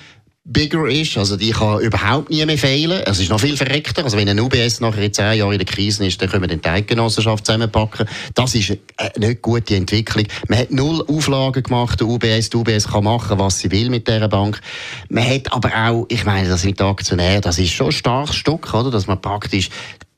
bigger 0.51 0.87
ist. 0.87 1.17
Also 1.17 1.37
die 1.37 1.51
kann 1.51 1.79
überhaupt 1.79 2.29
nie 2.29 2.45
mehr 2.45 2.57
fehlen. 2.57 3.01
Es 3.05 3.19
ist 3.19 3.29
noch 3.29 3.39
viel 3.39 3.57
verreckter. 3.57 4.03
Also 4.03 4.17
wenn 4.17 4.29
ein 4.29 4.39
UBS 4.39 4.79
nachher 4.79 5.01
in 5.01 5.13
zehn 5.13 5.39
Jahren 5.39 5.53
in 5.53 5.59
der 5.59 5.65
Krise 5.65 6.05
ist, 6.05 6.21
dann 6.21 6.29
können 6.29 6.43
wir 6.43 6.47
den 6.47 6.61
Teilgenossenschaft 6.61 7.45
zusammenpacken. 7.45 8.07
Das 8.35 8.55
ist 8.55 8.77
eine 8.97 9.11
nicht 9.17 9.41
gute 9.41 9.75
Entwicklung. 9.75 10.25
Man 10.47 10.59
hat 10.59 10.71
null 10.71 11.03
Auflagen 11.07 11.63
gemacht, 11.63 11.99
der 11.99 12.07
UBS. 12.07 12.49
Die 12.49 12.57
UBS 12.57 12.87
kann 12.87 13.03
machen, 13.03 13.39
was 13.39 13.59
sie 13.59 13.71
will 13.71 13.89
mit 13.89 14.07
dieser 14.07 14.27
Bank. 14.27 14.61
Man 15.09 15.27
hat 15.27 15.51
aber 15.51 15.71
auch, 15.75 16.05
ich 16.09 16.25
meine, 16.25 16.47
das 16.47 16.63
mit 16.63 16.81
Aktionären, 16.81 17.41
das 17.41 17.57
ist 17.57 17.71
schon 17.71 17.87
ein 17.87 17.91
starkes 17.91 18.35
Stück, 18.35 18.73
oder? 18.73 18.91
dass 18.91 19.07
man 19.07 19.19
praktisch 19.19 19.69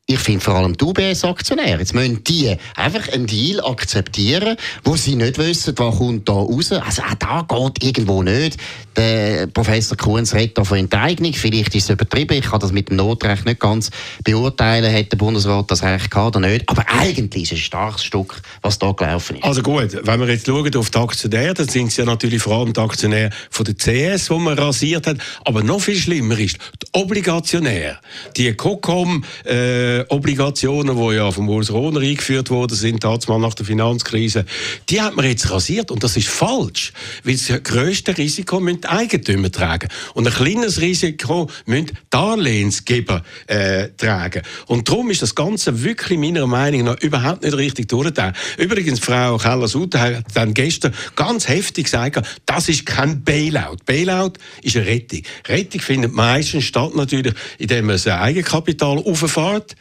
ich 0.05 0.19
finde 0.19 0.41
vor 0.41 0.55
allem 0.55 0.75
die 0.75 0.83
UBS-Aktionäre, 0.83 1.79
jetzt 1.79 1.93
müssen 1.93 2.25
die 2.25 2.53
einfach 2.75 3.07
einen 3.13 3.25
Deal 3.25 3.62
akzeptieren, 3.63 4.57
wo 4.83 4.98
sie 4.98 5.15
nicht 5.15 5.38
wissen, 5.38 5.74
was 5.77 5.98
kommt 5.98 6.27
da 6.27 6.33
raus. 6.33 6.74
Also 6.74 7.03
auch 7.03 7.13
da 7.13 7.45
geht 7.48 7.83
irgendwo 7.83 8.22
nicht. 8.22 8.57
Der 8.98 9.48
Professor 9.48 9.98
Kuhns 9.98 10.36
redet 10.36 10.67
von 10.67 10.77
Enteignung. 10.77 11.33
Vielleicht 11.33 11.74
ist 11.74 11.86
es 11.86 11.89
übertrieben. 11.89 12.38
Ich 12.38 12.45
kann 12.45 12.60
das 12.60 12.74
mit 12.74 12.89
dem 12.89 12.98
Notrecht 12.98 13.45
nicht 13.45 13.62
ganz 13.62 13.91
beurteilen. 14.25 14.93
Hat 14.93 15.10
der 15.10 15.17
Bundesrat 15.17 15.72
das 15.72 15.81
Recht 15.83 16.12
gehabt 16.12 16.36
oder 16.36 16.48
nicht? 16.48 16.67
Aber 16.67 16.86
eigentlich 16.89 17.43
ist 17.43 17.53
es 17.53 17.60
ein 17.60 17.62
starkes 17.62 18.03
Stück, 18.03 18.41
was 18.62 18.77
da 18.77 18.91
gelaufen 18.91 19.38
ist. 19.38 19.43
Also 19.45 19.62
gut, 19.62 19.98
wenn 20.03 20.19
wir 20.19 20.27
jetzt 20.27 20.45
schauen 20.45 20.75
auf 20.75 20.89
die 20.89 20.98
Aktionäre, 20.98 21.53
dann 21.53 21.69
sind 21.69 21.88
es 21.88 21.98
ja 21.98 22.03
natürlich 22.03 22.43
vor 22.43 22.57
allem 22.57 22.74
die 22.74 22.81
Aktionäre 22.81 23.29
von 23.50 23.65
der 23.65 23.75
CS, 23.75 24.27
die 24.27 24.33
man 24.33 24.60
rasiert 24.60 25.07
hat. 25.07 25.17
Aber 25.45 25.63
noch 25.63 25.79
viel 25.79 25.95
schlimmer 25.95 26.38
ist, 26.38 26.57
die 26.57 26.88
Obligationäre. 26.91 28.00
Die 28.36 28.53
COCOM, 28.53 29.24
äh, 29.45 29.92
Obligationen, 30.09 30.97
die 30.97 31.15
ja 31.15 31.31
vom 31.31 31.50
Urs 31.50 31.71
Rohner 31.71 32.01
eingeführt 32.01 32.50
worden 32.50 32.75
sind, 32.75 33.03
mal 33.03 33.39
nach 33.39 33.53
der 33.53 33.65
Finanzkrise, 33.65 34.45
die 34.89 35.01
hat 35.01 35.15
man 35.15 35.25
jetzt 35.25 35.50
rasiert 35.50 35.91
und 35.91 36.03
das 36.03 36.17
ist 36.17 36.27
falsch, 36.27 36.93
weil 37.23 37.35
das 37.35 37.63
grösste 37.63 38.17
Risiko 38.17 38.59
müssen 38.59 38.85
Eigentümer 38.85 39.51
tragen 39.51 39.89
und 40.13 40.27
ein 40.27 40.33
kleines 40.33 40.81
Risiko 40.81 41.50
müssen 41.65 41.91
Darlehensgeber 42.09 43.23
äh, 43.47 43.89
tragen. 43.97 44.41
Und 44.67 44.89
darum 44.89 45.09
ist 45.09 45.21
das 45.21 45.35
Ganze 45.35 45.83
wirklich 45.83 46.19
meiner 46.19 46.47
Meinung 46.47 46.83
nach 46.83 47.00
überhaupt 47.01 47.43
nicht 47.43 47.55
richtig 47.57 47.89
durchgedacht. 47.89 48.35
Übrigens, 48.57 49.00
Frau 49.00 49.38
Keller-Sutter 49.38 50.00
hat 50.00 50.25
dann 50.33 50.53
gestern 50.53 50.93
ganz 51.15 51.47
heftig 51.47 51.85
gesagt, 51.85 52.25
das 52.45 52.69
ist 52.69 52.85
kein 52.85 53.23
Bailout. 53.23 53.77
Bailout 53.85 54.33
ist 54.62 54.75
eine 54.75 54.85
Rettung. 54.85 55.21
Rettung 55.47 55.81
findet 55.81 56.13
meistens 56.13 56.65
statt 56.65 56.95
natürlich, 56.95 57.33
indem 57.57 57.88
man 57.88 57.97
sein 57.97 58.19
Eigenkapital 58.19 58.97
auffährt. 59.00 59.75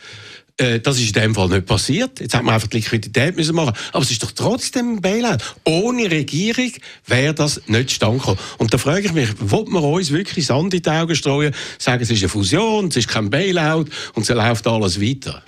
Äh, 0.56 0.80
das 0.80 0.98
ist 0.98 1.16
in 1.16 1.22
dem 1.22 1.34
Fall 1.34 1.48
nicht 1.48 1.66
passiert. 1.66 2.20
Jetzt 2.20 2.34
hat 2.34 2.44
man 2.44 2.54
einfach 2.54 2.68
die 2.68 2.78
Liquidität 2.78 3.36
müssen 3.36 3.54
machen. 3.54 3.74
Aber 3.92 4.02
es 4.02 4.10
ist 4.10 4.22
doch 4.22 4.32
trotzdem 4.32 4.94
ein 4.94 5.00
Bailout. 5.00 5.38
Ohne 5.64 6.10
Regierung 6.10 6.72
wäre 7.06 7.34
das 7.34 7.62
nicht 7.66 7.90
zustande 7.90 8.18
gekommen. 8.18 8.38
Und 8.58 8.72
da 8.72 8.78
frage 8.78 9.06
ich 9.06 9.12
mich, 9.12 9.28
wollen 9.38 9.72
wir 9.72 9.82
uns 9.82 10.10
wirklich 10.10 10.46
Sand 10.46 10.74
in 10.74 10.82
die 10.82 10.90
Augen 10.90 11.14
streuen, 11.14 11.54
sagen, 11.78 12.02
es 12.02 12.10
ist 12.10 12.22
eine 12.22 12.28
Fusion, 12.28 12.88
es 12.88 12.96
ist 12.96 13.08
kein 13.08 13.30
Bailout 13.30 13.86
und 14.14 14.26
so 14.26 14.34
läuft 14.34 14.66
alles 14.66 15.00
weiter? 15.00 15.42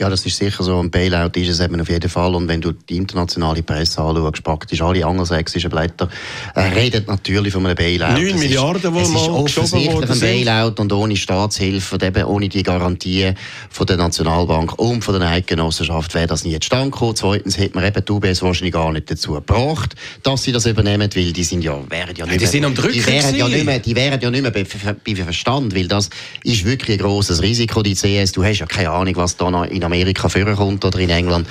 Ja, 0.00 0.08
das 0.08 0.24
ist 0.24 0.36
sicher 0.36 0.62
so. 0.62 0.78
Ein 0.78 0.92
Bailout 0.92 1.32
ist 1.34 1.48
es 1.48 1.58
eben 1.58 1.80
auf 1.80 1.88
jeden 1.88 2.08
Fall. 2.08 2.32
Und 2.36 2.46
wenn 2.46 2.60
du 2.60 2.70
die 2.70 2.96
internationale 2.96 3.64
Presse 3.64 4.00
anschaust, 4.00 4.44
praktisch 4.44 4.80
alle 4.80 5.04
angelsächsischen 5.04 5.70
Blätter 5.70 6.08
äh, 6.54 6.60
reden 6.60 7.02
natürlich 7.08 7.52
von 7.52 7.66
einem 7.66 7.74
Bailout. 7.74 8.12
9 8.12 8.38
Milliarden, 8.38 8.94
wo 8.94 9.00
es 9.00 9.08
ist 9.08 9.28
offensichtlich 9.28 10.08
ein 10.08 10.20
Bailout 10.20 10.80
und 10.80 10.92
ohne 10.92 11.16
Staatshilfe 11.16 11.96
und 11.96 12.04
eben 12.04 12.24
ohne 12.26 12.48
die 12.48 12.62
Garantie 12.62 13.32
von 13.70 13.88
der 13.88 13.96
Nationalbank 13.96 14.78
und 14.78 15.02
von 15.02 15.18
der 15.18 15.30
Eidgenossenschaft 15.30 16.14
wäre 16.14 16.28
das 16.28 16.44
nie 16.44 16.56
zustande 16.60 16.92
gekommen. 16.92 17.16
Zweitens 17.16 17.58
hätte 17.58 17.74
man 17.74 17.84
eben 17.84 18.04
die 18.04 18.12
UBS 18.12 18.40
wahrscheinlich 18.42 18.74
gar 18.74 18.92
nicht 18.92 19.10
dazu 19.10 19.32
gebracht, 19.32 19.96
dass 20.22 20.44
sie 20.44 20.52
das 20.52 20.66
übernehmen, 20.66 21.10
weil 21.12 21.32
die 21.32 21.42
sind 21.42 21.64
ja, 21.64 21.76
wären 21.90 22.14
ja 22.14 22.24
nicht 22.24 22.40
die 22.40 22.46
sind 22.46 22.64
am 22.64 22.76
Drücken 22.76 22.92
die 22.92 23.04
wären 23.04 23.34
ja 23.34 23.48
nicht 23.48 23.64
mehr, 23.64 23.80
die 23.80 23.96
wären 23.96 24.20
ja 24.20 24.30
nicht 24.30 24.42
mehr 24.42 24.52
bei, 24.52 24.64
bei 25.04 25.16
Verstand, 25.16 25.74
weil 25.74 25.88
das 25.88 26.08
ist 26.44 26.64
wirklich 26.64 27.00
ein 27.00 27.04
grosses 27.04 27.42
Risiko, 27.42 27.82
die 27.82 27.96
CS. 27.96 28.30
Du 28.30 28.44
hast 28.44 28.60
ja 28.60 28.66
keine 28.66 28.90
Ahnung, 28.90 29.16
was 29.16 29.36
da 29.36 29.50
noch 29.50 29.64
in 29.64 29.87
Amerika 29.88 30.28
vorkommt 30.28 30.84
oder 30.84 30.98
in 30.98 31.10
England. 31.10 31.48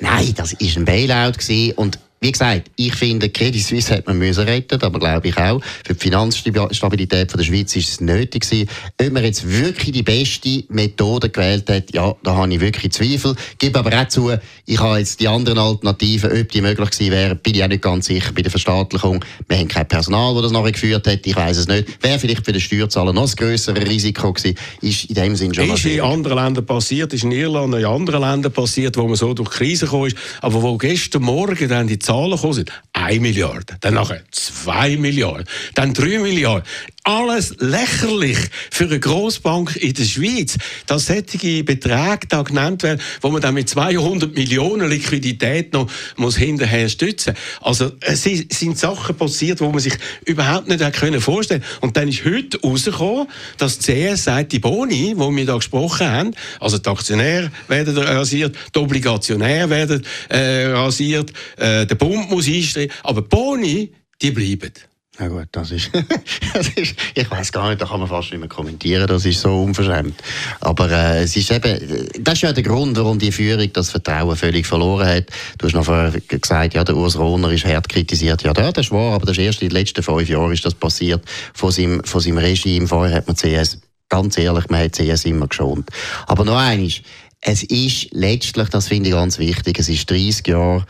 Nein, 0.00 0.34
das 0.36 0.52
ist 0.52 0.76
ein 0.76 0.84
Bailout 0.84 1.38
gewesen 1.38 1.72
und 1.76 1.98
wie 2.20 2.32
gesagt, 2.32 2.70
ich 2.76 2.94
finde, 2.94 3.28
Credit 3.28 3.62
Suisse 3.62 3.94
hätte 3.94 4.08
man 4.08 4.18
müssen 4.18 4.44
retten, 4.44 4.82
aber 4.82 4.98
glaube 4.98 5.28
ich 5.28 5.36
auch. 5.36 5.60
Für 5.84 5.94
die 5.94 6.00
Finanzstabilität 6.00 7.32
der 7.32 7.44
Schweiz 7.44 7.76
ist 7.76 7.88
es 7.88 8.00
nötig 8.00 8.42
gewesen. 8.42 8.68
Ob 9.00 9.12
man 9.12 9.24
jetzt 9.24 9.48
wirklich 9.48 9.92
die 9.92 10.02
beste 10.02 10.64
Methode 10.68 11.30
gewählt 11.30 11.70
hat, 11.70 11.94
ja, 11.94 12.14
da 12.24 12.34
habe 12.34 12.52
ich 12.52 12.60
wirklich 12.60 12.92
Zweifel. 12.92 13.36
Gebe 13.58 13.78
aber 13.78 14.00
auch 14.00 14.08
zu, 14.08 14.32
ich 14.66 14.80
habe 14.80 14.98
jetzt 14.98 15.20
die 15.20 15.28
anderen 15.28 15.58
Alternativen, 15.58 16.32
ob 16.32 16.50
die 16.50 16.60
möglich 16.60 16.90
gewesen 16.90 17.12
wären, 17.12 17.38
bin 17.38 17.54
ich 17.54 17.62
auch 17.62 17.68
nicht 17.68 17.82
ganz 17.82 18.06
sicher 18.06 18.32
bei 18.32 18.42
der 18.42 18.50
Verstaatlichung. 18.50 19.24
Wir 19.46 19.58
haben 19.58 19.68
kein 19.68 19.86
Personal, 19.86 20.34
das 20.34 20.42
das 20.42 20.52
nachher 20.52 20.72
geführt 20.72 21.06
hat, 21.06 21.20
ich 21.24 21.36
weiß 21.36 21.56
es 21.56 21.68
nicht. 21.68 22.02
Wäre 22.02 22.18
vielleicht 22.18 22.44
für 22.44 22.52
den 22.52 22.60
Steuerzahler 22.60 23.12
noch 23.12 23.28
ein 23.28 23.36
grösseres 23.36 23.88
Risiko 23.88 24.32
gewesen, 24.32 24.56
ist 24.80 25.04
in 25.04 25.14
dem 25.14 25.36
Sinn 25.36 25.54
schon 25.54 25.70
Ist 25.70 25.84
in 25.84 26.00
anderen 26.00 26.38
Ländern 26.38 26.66
passiert, 26.66 27.12
ist 27.12 27.24
in 27.24 27.32
Irland, 27.32 27.74
in 27.74 27.84
anderen 27.84 28.22
Ländern 28.22 28.52
passiert, 28.52 28.96
wo 28.96 29.06
man 29.06 29.16
so 29.16 29.34
durch 29.34 29.50
die 29.50 29.56
Krise 29.56 29.84
gekommen 29.84 30.06
ist, 30.06 30.16
aber 30.40 30.62
wo 30.62 30.76
gestern 30.76 31.22
Morgen 31.22 31.68
dann 31.68 31.86
die 31.86 31.98
Zahlen 32.08 32.30
gekommen 32.30 32.54
sind. 32.54 32.72
1 32.94 33.20
Milliarde, 33.20 33.76
dann 33.80 33.94
nachher 33.94 34.22
2 34.30 34.96
Milliarden, 34.96 35.44
dann 35.74 35.92
3 35.92 36.20
Milliarden. 36.20 36.66
Alles 37.08 37.54
lächerlich 37.58 38.36
für 38.70 38.84
eine 38.84 39.00
Grossbank 39.00 39.76
in 39.76 39.94
der 39.94 40.04
Schweiz, 40.04 40.58
dass 40.86 41.06
solche 41.06 41.64
Beträge 41.64 42.26
da 42.28 42.42
genannt 42.42 42.82
werden, 42.82 43.00
wo 43.22 43.30
man 43.30 43.40
dann 43.40 43.54
mit 43.54 43.66
200 43.66 44.34
Millionen 44.34 44.90
Liquidität 44.90 45.72
noch 45.72 45.90
muss 46.16 46.36
hinterher 46.36 46.90
stützen 46.90 47.32
Also 47.62 47.92
es 48.02 48.24
sind 48.24 48.76
Sachen 48.76 49.16
passiert, 49.16 49.62
wo 49.62 49.70
man 49.70 49.80
sich 49.80 49.94
überhaupt 50.26 50.68
nicht 50.68 50.82
können 51.00 51.22
vorstellen 51.22 51.64
Und 51.80 51.96
dann 51.96 52.08
ist 52.08 52.26
heute 52.26 52.58
herausgekommen, 52.62 53.28
dass 53.56 53.78
die 53.78 54.10
CS 54.10 54.24
sagt, 54.24 54.52
die 54.52 54.58
Boni, 54.58 55.14
wo 55.16 55.34
wir 55.34 55.46
da 55.46 55.56
gesprochen 55.56 56.06
haben, 56.06 56.30
also 56.60 56.76
die 56.76 56.90
Aktionäre 56.90 57.50
werden 57.68 57.96
rasiert, 57.96 58.54
die 58.74 58.78
Obligationäre 58.78 59.70
werden 59.70 60.04
äh, 60.28 60.66
rasiert, 60.66 61.32
äh, 61.56 61.86
der 61.86 61.94
Bund 61.94 62.28
muss 62.28 62.46
einstehen, 62.46 62.92
aber 63.02 63.22
Boni, 63.22 63.92
die 64.20 64.30
bleiben. 64.30 64.72
Na 65.20 65.26
gut, 65.26 65.48
das 65.50 65.72
ist, 65.72 65.90
das 66.54 66.68
ist 66.68 66.94
ich 67.14 67.30
weiß 67.30 67.50
gar 67.50 67.68
nicht, 67.68 67.80
da 67.80 67.86
kann 67.86 67.98
man 67.98 68.08
fast 68.08 68.30
nicht 68.30 68.38
mehr 68.38 68.48
kommentieren, 68.48 69.06
das 69.08 69.24
ist 69.24 69.40
so 69.40 69.62
unverschämt. 69.62 70.14
Aber 70.60 70.88
äh, 70.90 71.24
es 71.24 71.36
ist 71.36 71.50
eben, 71.50 72.08
das 72.20 72.34
ist 72.34 72.42
ja 72.42 72.52
der 72.52 72.62
Grund, 72.62 72.96
warum 72.96 73.18
die 73.18 73.32
Führung 73.32 73.68
das 73.72 73.90
Vertrauen 73.90 74.36
völlig 74.36 74.66
verloren 74.66 75.08
hat. 75.08 75.26
Du 75.58 75.66
hast 75.66 75.74
noch 75.74 75.84
vorher 75.84 76.12
gesagt, 76.20 76.74
ja, 76.74 76.84
der 76.84 76.96
Urs 76.96 77.18
Rohner 77.18 77.50
ist 77.50 77.64
hart 77.64 77.88
kritisiert. 77.88 78.44
Ja, 78.44 78.52
das 78.52 78.86
ist 78.86 78.92
wahr, 78.92 79.14
aber 79.14 79.26
das 79.26 79.36
ist 79.36 79.44
erst 79.44 79.62
in 79.62 79.70
den 79.70 79.74
letzten 79.74 80.04
fünf 80.04 80.28
Jahren 80.28 80.52
ist 80.52 80.64
das 80.64 80.74
passiert 80.74 81.22
von 81.52 81.72
seinem, 81.72 82.04
von 82.04 82.20
seinem 82.20 82.38
Regime. 82.38 82.86
Vorher 82.86 83.16
hat 83.16 83.26
man 83.26 83.36
CS, 83.36 83.80
ganz 84.08 84.38
ehrlich, 84.38 84.68
man 84.68 84.84
hat 84.84 84.94
CS 84.94 85.24
immer 85.24 85.48
geschont. 85.48 85.90
Aber 86.28 86.44
noch 86.44 86.58
eines, 86.58 87.00
es 87.40 87.64
ist 87.64 88.08
letztlich, 88.12 88.68
das 88.68 88.86
finde 88.86 89.08
ich 89.08 89.14
ganz 89.14 89.38
wichtig, 89.40 89.80
es 89.80 89.88
ist 89.88 90.08
30 90.08 90.46
Jahre 90.46 90.86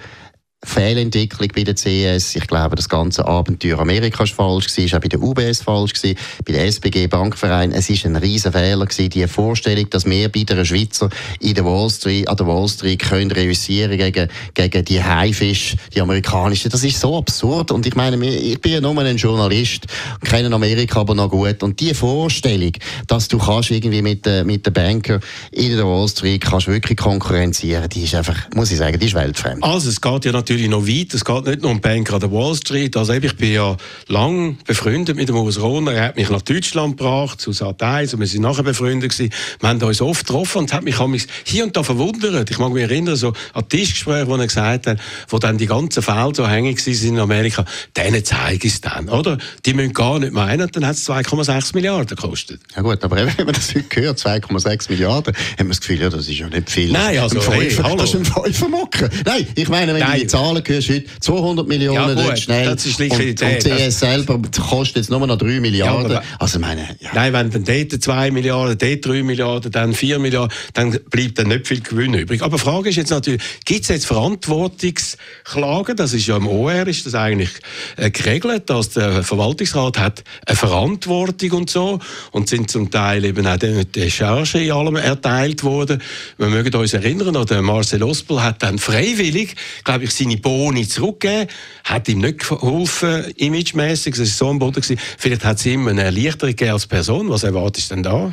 Fehlentwicklung 0.64 1.48
bei 1.54 1.62
der 1.62 1.76
CS. 1.76 2.34
Ich 2.34 2.46
glaube, 2.48 2.74
das 2.74 2.88
ganze 2.88 3.24
Abenteuer 3.26 3.78
Amerika 3.78 4.20
war 4.20 4.26
falsch 4.26 4.66
gewesen, 4.66 4.96
auch 4.96 5.00
bei 5.00 5.08
der 5.08 5.22
UBS 5.22 5.62
falsch 5.62 5.92
bei 6.02 6.52
der 6.52 6.66
SBG 6.66 7.06
Bankverein. 7.06 7.70
Es 7.70 7.88
ist 7.88 8.04
ein 8.04 8.16
riesen 8.16 8.50
Fehler 8.50 8.84
gewesen, 8.84 9.08
die 9.10 9.26
Vorstellung, 9.28 9.88
dass 9.90 10.04
wir 10.04 10.28
bei 10.28 10.42
der 10.42 10.64
Schweizer 10.64 11.10
in 11.38 11.54
der 11.54 11.64
Wall 11.64 11.88
Street, 11.90 12.28
an 12.28 12.36
der 12.36 12.46
Wall 12.48 12.68
Street 12.68 12.98
können 12.98 13.30
reüssieren 13.30 13.96
gegen, 13.96 14.28
gegen 14.54 14.84
die 14.84 15.02
Haifisch, 15.02 15.76
die 15.94 16.00
amerikanischen. 16.00 16.70
Das 16.70 16.82
ist 16.82 16.98
so 16.98 17.16
absurd. 17.16 17.70
Und 17.70 17.86
ich 17.86 17.94
meine, 17.94 18.16
ich 18.26 18.60
bin 18.60 18.72
ja 18.72 18.80
nur 18.80 18.98
ein 18.98 19.16
Journalist, 19.16 19.86
kenne 20.24 20.52
Amerika 20.52 21.00
aber 21.00 21.14
noch 21.14 21.30
gut. 21.30 21.62
Und 21.62 21.78
die 21.78 21.94
Vorstellung, 21.94 22.72
dass 23.06 23.28
du 23.28 23.38
kannst 23.38 23.70
irgendwie 23.70 24.02
mit, 24.02 24.26
äh, 24.26 24.42
mit 24.42 24.66
den 24.66 24.72
Banker 24.72 25.20
in 25.52 25.76
der 25.76 25.86
Wall 25.86 26.08
Street 26.08 26.40
kannst 26.40 26.66
wirklich 26.66 26.98
konkurrenzieren, 26.98 27.88
die 27.88 28.02
ist 28.02 28.16
einfach, 28.16 28.36
muss 28.56 28.72
ich 28.72 28.78
sagen, 28.78 28.98
die 28.98 29.06
ist 29.06 29.14
weltfremd. 29.14 29.62
Also, 29.62 29.88
es 29.88 30.00
geht 30.00 30.24
ja 30.24 30.32
natürlich 30.48 30.70
noch 30.70 30.86
weit. 30.86 31.12
Es 31.12 31.24
geht 31.24 31.46
nicht 31.46 31.60
nur 31.60 31.70
um 31.72 31.80
Banker 31.80 32.14
an 32.14 32.20
der 32.20 32.32
Wall 32.32 32.54
Street. 32.54 32.96
Also 32.96 33.12
ich 33.12 33.36
bin 33.36 33.52
ja 33.52 33.76
lang 34.06 34.56
befreundet 34.66 35.14
mit 35.14 35.28
dem 35.28 35.36
Urs 35.36 35.60
Rohner. 35.60 35.92
Er 35.92 36.04
hat 36.04 36.16
mich 36.16 36.30
nach 36.30 36.40
Deutschland 36.40 36.96
gebracht, 36.96 37.38
zu 37.38 37.50
Sat1, 37.50 38.14
und 38.14 38.20
wir 38.20 38.26
sind 38.26 38.42
nachher 38.42 38.62
befreundet 38.62 39.12
gewesen. 39.12 39.30
Wir 39.60 39.68
haben 39.68 39.82
uns 39.82 40.00
oft 40.00 40.26
getroffen 40.26 40.58
und 40.58 40.72
hat 40.72 40.84
mich 40.84 40.96
hier 41.44 41.64
und 41.64 41.76
da 41.76 41.82
verwundert. 41.82 42.50
Ich 42.50 42.58
mag 42.58 42.72
mich 42.72 42.84
erinnern, 42.84 43.16
so 43.16 43.34
an 43.52 43.68
Tischgespräche, 43.68 44.26
wo 44.26 44.36
er 44.36 44.46
gesagt 44.46 44.86
hat, 44.86 44.98
wo 45.28 45.38
dann 45.38 45.58
die 45.58 45.66
ganzen 45.66 46.02
Fälle 46.02 46.32
so 46.34 46.48
hängig 46.48 46.80
sind 46.82 47.02
in 47.04 47.18
Amerika, 47.18 47.66
denen 47.94 48.24
zeige 48.24 48.66
ich 48.66 48.74
es 48.74 48.80
dann, 48.80 49.10
oder? 49.10 49.36
Die 49.66 49.74
müssen 49.74 49.92
gar 49.92 50.18
nicht 50.18 50.32
meinen, 50.32 50.62
und 50.62 50.76
dann 50.76 50.86
hat 50.86 50.96
es 50.96 51.06
2,6 51.06 51.74
Milliarden 51.74 52.16
gekostet. 52.16 52.60
Ja 52.74 52.80
gut, 52.80 53.04
aber 53.04 53.16
wenn 53.16 53.44
man 53.44 53.54
das 53.54 53.74
heute 53.74 54.00
hört, 54.00 54.18
2,6 54.18 54.90
Milliarden, 54.90 55.34
haben 55.34 55.66
wir 55.66 55.68
das 55.68 55.80
Gefühl, 55.80 56.00
ja, 56.00 56.08
das 56.08 56.26
ist 56.26 56.38
ja 56.38 56.48
nicht 56.48 56.70
viel. 56.70 56.90
Nein, 56.90 57.18
also, 57.18 57.38
ein 57.38 57.52
hey, 57.52 57.68
das 57.68 58.08
ist 58.08 58.16
ein 58.16 58.24
Fünfermocken. 58.24 59.10
Nein, 59.26 59.46
ich 59.54 59.68
meine, 59.68 59.92
wenn 59.92 60.00
Nein, 60.00 60.20
die 60.20 60.37
Zahlen 60.38 60.62
hörst 60.64 60.88
heute 60.88 61.04
200 61.20 61.66
Millionen 61.66 62.16
ja, 62.16 62.28
gut, 62.28 62.38
schnell. 62.38 62.66
Das 62.66 62.86
ist 62.86 63.00
Liquidität. 63.00 63.64
Und, 63.64 63.72
und 63.72 63.78
CS 63.78 63.98
selber 63.98 64.40
kostet 64.68 64.96
jetzt 64.98 65.10
nur 65.10 65.26
noch 65.26 65.36
3 65.36 65.58
Milliarden. 65.58 66.12
Ja, 66.12 66.22
also 66.38 66.60
meine, 66.60 66.82
ja. 67.00 67.10
Nein, 67.12 67.32
wenn 67.32 67.50
dann 67.50 67.64
dort 67.64 68.02
2 68.02 68.30
Milliarden, 68.30 68.78
dort 68.78 69.06
3 69.06 69.22
Milliarden, 69.24 69.72
dann 69.72 69.94
4 69.94 70.18
Milliarden, 70.20 70.54
dann 70.74 70.96
bleibt 71.10 71.38
dann 71.38 71.48
nicht 71.48 71.66
viel 71.66 71.80
Gewinn 71.80 72.14
übrig. 72.14 72.42
Aber 72.42 72.56
die 72.56 72.62
Frage 72.62 72.88
ist 72.90 72.96
jetzt 72.96 73.10
natürlich, 73.10 73.42
gibt 73.64 73.82
es 73.82 73.88
jetzt 73.88 74.06
Verantwortungsklagen? 74.06 75.96
Das 75.96 76.12
ist 76.12 76.26
ja 76.28 76.36
im 76.36 76.46
OR 76.46 76.86
ist 76.86 77.04
das 77.06 77.16
eigentlich 77.16 77.50
äh, 77.96 78.10
geregelt, 78.10 78.70
dass 78.70 78.90
der 78.90 79.24
Verwaltungsrat 79.24 79.98
hat 79.98 80.22
eine 80.46 80.56
Verantwortung 80.56 81.50
und 81.52 81.70
so 81.70 81.98
und 82.30 82.48
sind 82.48 82.70
zum 82.70 82.92
Teil 82.92 83.24
eben 83.24 83.44
auch 83.46 83.56
die 83.58 84.10
Charge 84.10 84.58
in 84.60 84.70
allem 84.70 84.96
erteilt 84.96 85.64
worden. 85.64 86.00
Wir 86.36 86.46
mögen 86.46 86.72
uns 86.76 86.94
erinnern, 86.94 87.34
oder 87.34 87.60
Marcel 87.60 88.04
Ospel 88.04 88.42
hat 88.42 88.62
dann 88.62 88.78
freiwillig, 88.78 89.56
glaube 89.82 90.04
ich, 90.04 90.12
seine 90.12 90.27
Boni 90.36 90.86
zurückgegeben, 90.86 91.48
hat 91.84 92.08
ihm 92.08 92.18
nicht 92.18 92.48
geholfen, 92.48 93.24
imagemäßig, 93.36 94.14
es 94.14 94.20
war 94.20 94.26
so 94.26 94.48
am 94.48 94.58
Boden. 94.58 94.82
Vielleicht 95.18 95.44
hat 95.44 95.58
es 95.58 95.66
ihm 95.66 95.88
eine 95.88 96.02
Erleichterung 96.02 96.50
gegeben 96.50 96.72
als 96.72 96.86
Person. 96.86 97.28
Was 97.28 97.42
erwartest 97.42 97.90
du 97.90 97.94
denn 97.94 98.02
da? 98.02 98.32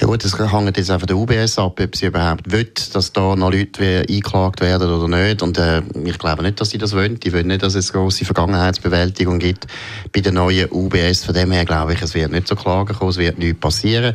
Ja 0.00 0.06
gut, 0.06 0.24
das 0.24 0.38
hängt 0.38 0.76
jetzt 0.76 0.90
einfach 0.90 1.06
der 1.06 1.16
UBS 1.16 1.58
ab, 1.58 1.80
ob 1.80 1.96
sie 1.96 2.06
überhaupt 2.06 2.50
will, 2.50 2.70
dass 2.92 3.12
da 3.12 3.34
noch 3.34 3.50
Leute 3.50 4.04
eingeklagt 4.08 4.60
werden 4.60 4.90
oder 4.90 5.08
nicht. 5.08 5.42
Und 5.42 5.58
äh, 5.58 5.82
ich 6.04 6.18
glaube 6.18 6.42
nicht, 6.42 6.60
dass 6.60 6.70
sie 6.70 6.78
das 6.78 6.94
wollen. 6.94 7.18
Die 7.20 7.32
wollen 7.32 7.46
nicht, 7.46 7.62
dass 7.62 7.74
es 7.74 7.92
große 7.92 8.24
Vergangenheitsbewältigung 8.24 9.38
gibt 9.38 9.66
bei 10.12 10.20
der 10.20 10.32
neuen 10.32 10.70
UBS. 10.70 11.24
Von 11.24 11.34
dem 11.34 11.52
her 11.52 11.64
glaube 11.64 11.94
ich, 11.94 12.02
es 12.02 12.14
wird 12.14 12.30
nicht 12.30 12.48
so 12.48 12.54
Klagen 12.54 12.94
kommen, 12.94 13.10
es 13.10 13.16
wird 13.16 13.38
nichts 13.38 13.60
passieren. 13.60 14.14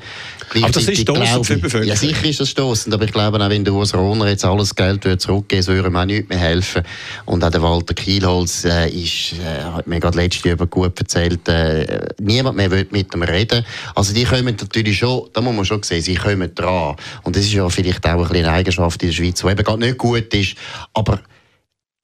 Aber 0.56 0.72
das 0.72 0.88
ist 0.88 1.02
stossend 1.02 1.46
für 1.46 1.56
die 1.56 1.62
Bevölkerung. 1.62 1.90
Ja, 1.90 1.96
sicher 1.96 2.26
ist 2.28 2.40
das 2.40 2.50
stossend, 2.50 2.94
aber 2.94 3.06
ich 3.06 3.12
glaube 3.12 3.44
auch, 3.44 3.50
wenn 3.50 3.64
der 3.64 3.74
Urs 3.74 3.94
Rohner 3.94 4.28
jetzt 4.28 4.46
alles 4.46 4.74
Geld 4.74 5.04
zurückgeben 5.22 5.68
würde, 5.68 5.80
würde 5.80 5.90
ihm 5.90 5.96
auch 5.96 6.06
nicht 6.06 6.30
mehr 6.30 6.38
helfen. 6.38 6.84
Und 7.26 7.44
auch 7.44 7.50
der 7.50 7.62
Walter 7.62 7.94
Kielholz 7.94 8.66
äh, 8.66 8.90
ist, 8.90 9.34
äh, 9.34 9.64
hat 9.64 9.88
mir 9.88 10.00
gerade 10.00 10.18
letzte 10.18 10.50
Jahr 10.50 10.58
gut 10.58 11.00
erzählt, 11.00 11.48
äh, 11.48 12.08
niemand 12.20 12.58
mehr 12.58 12.72
will 12.72 12.88
mit 12.92 13.14
ihm 13.14 13.24
reden. 13.24 13.66
Also 13.96 14.14
die 14.14 14.24
kommen 14.24 14.46
natürlich 14.46 14.98
schon, 14.98 15.28
da 15.34 15.42
muss 15.56 15.58
man 15.58 15.66
schon 15.66 15.84
sehen, 15.84 16.02
sie 16.02 16.16
kommen 16.16 16.54
dran. 16.54 16.96
Und 17.24 17.36
das 17.36 17.44
ist 17.44 17.54
ja 17.54 17.68
vielleicht 17.70 18.06
auch 18.08 18.30
eine 18.30 18.52
Eigenschaft 18.52 19.02
in 19.04 19.10
der 19.10 19.16
Schweiz, 19.16 19.42
die 19.42 19.48
eben 19.48 19.64
gerade 19.64 19.80
nicht 19.80 19.98
gut 19.98 20.34
ist, 20.34 20.56
aber 20.94 21.20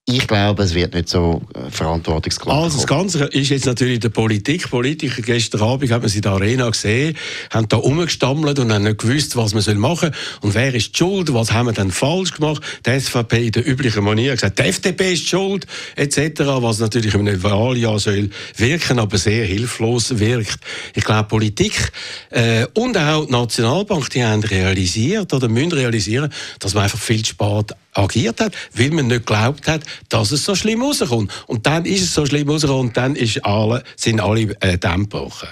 ich 0.08 0.28
glaube, 0.28 0.62
es 0.62 0.72
wird 0.72 0.94
nicht 0.94 1.08
so 1.08 1.42
äh, 1.52 1.68
verantwortungsklar. 1.68 2.62
Also 2.62 2.76
das 2.76 2.86
Ganze 2.86 3.24
ist 3.24 3.48
jetzt 3.48 3.66
natürlich 3.66 3.98
der 3.98 4.10
Politik. 4.10 4.70
Politiker 4.70 5.20
gestern 5.20 5.62
Abend 5.62 5.90
haben 5.90 6.06
sie 6.06 6.18
in 6.18 6.22
der 6.22 6.30
Arena 6.30 6.70
gesehen, 6.70 7.16
haben 7.50 7.68
da 7.68 7.78
umgestammelt 7.78 8.56
und 8.60 8.72
haben 8.72 8.84
nicht 8.84 8.98
gewusst, 8.98 9.36
was 9.36 9.52
man 9.52 9.78
machen 9.78 10.12
soll. 10.12 10.48
Und 10.48 10.54
wer 10.54 10.72
ist 10.72 10.92
die 10.92 10.98
schuld? 10.98 11.34
Was 11.34 11.50
haben 11.50 11.66
wir 11.66 11.72
denn 11.72 11.90
falsch 11.90 12.34
gemacht? 12.34 12.62
Die 12.86 13.00
SVP 13.00 13.46
in 13.46 13.52
der 13.52 13.66
üblichen 13.66 14.04
Manier 14.04 14.30
hat 14.30 14.38
gesagt, 14.38 14.60
die 14.60 14.62
FDP 14.62 15.14
ist 15.14 15.26
schuld, 15.26 15.66
etc., 15.96 16.42
was 16.60 16.78
natürlich 16.78 17.12
im 17.14 17.42
Wahljahr 17.42 17.98
soll 17.98 18.30
wirken, 18.56 19.00
aber 19.00 19.18
sehr 19.18 19.44
hilflos 19.44 20.20
wirkt. 20.20 20.60
Ich 20.94 21.02
glaube, 21.02 21.26
Politik 21.26 21.90
äh, 22.30 22.64
und 22.74 22.96
auch 22.96 23.26
die 23.26 23.32
Nationalbank, 23.32 24.08
die 24.10 24.24
haben 24.24 24.44
realisiert 24.44 25.34
oder 25.34 25.48
müssen 25.48 25.72
realisieren, 25.72 26.32
dass 26.60 26.74
man 26.74 26.84
einfach 26.84 27.00
viel 27.00 27.26
spät 27.26 27.74
agiert 27.98 28.40
hat, 28.40 28.52
weil 28.74 28.90
man 28.90 29.06
nicht 29.06 29.26
geglaubt 29.26 29.68
hat, 29.68 29.82
dass 30.08 30.32
es 30.32 30.44
so 30.44 30.54
schlimm 30.54 30.82
rauskommt. 30.82 31.32
Und 31.46 31.66
dann 31.66 31.84
ist 31.84 32.02
es 32.02 32.14
so 32.14 32.26
schlimm 32.26 32.48
rausgekommen 32.48 32.88
und 32.88 32.96
dann 32.96 33.16
ist 33.16 33.44
alle, 33.44 33.82
sind 33.96 34.20
alle 34.20 34.56
äh, 34.60 34.78
gebrochen. 34.78 35.48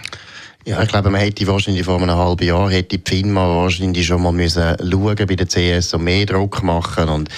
Ja, 0.67 0.83
ich 0.83 0.89
glaube, 0.89 1.11
man 1.11 1.21
hätte 1.21 1.47
wahrscheinlich 1.47 1.85
vor 1.85 2.01
einem 2.01 2.17
halben 2.17 2.47
Jahr 2.47 2.71
hätte 2.71 2.97
die 2.97 3.03
FINMA 3.05 3.47
wahrscheinlich 3.49 4.07
schon 4.07 4.23
mal 4.23 4.33
müssen 4.33 4.77
schauen 4.81 5.17
bei 5.17 5.37
der 5.37 5.47
CS 5.47 5.93
und 5.93 6.05
mehr 6.05 6.25
Druck 6.25 6.63
machen 6.63 7.11
und 7.11 7.29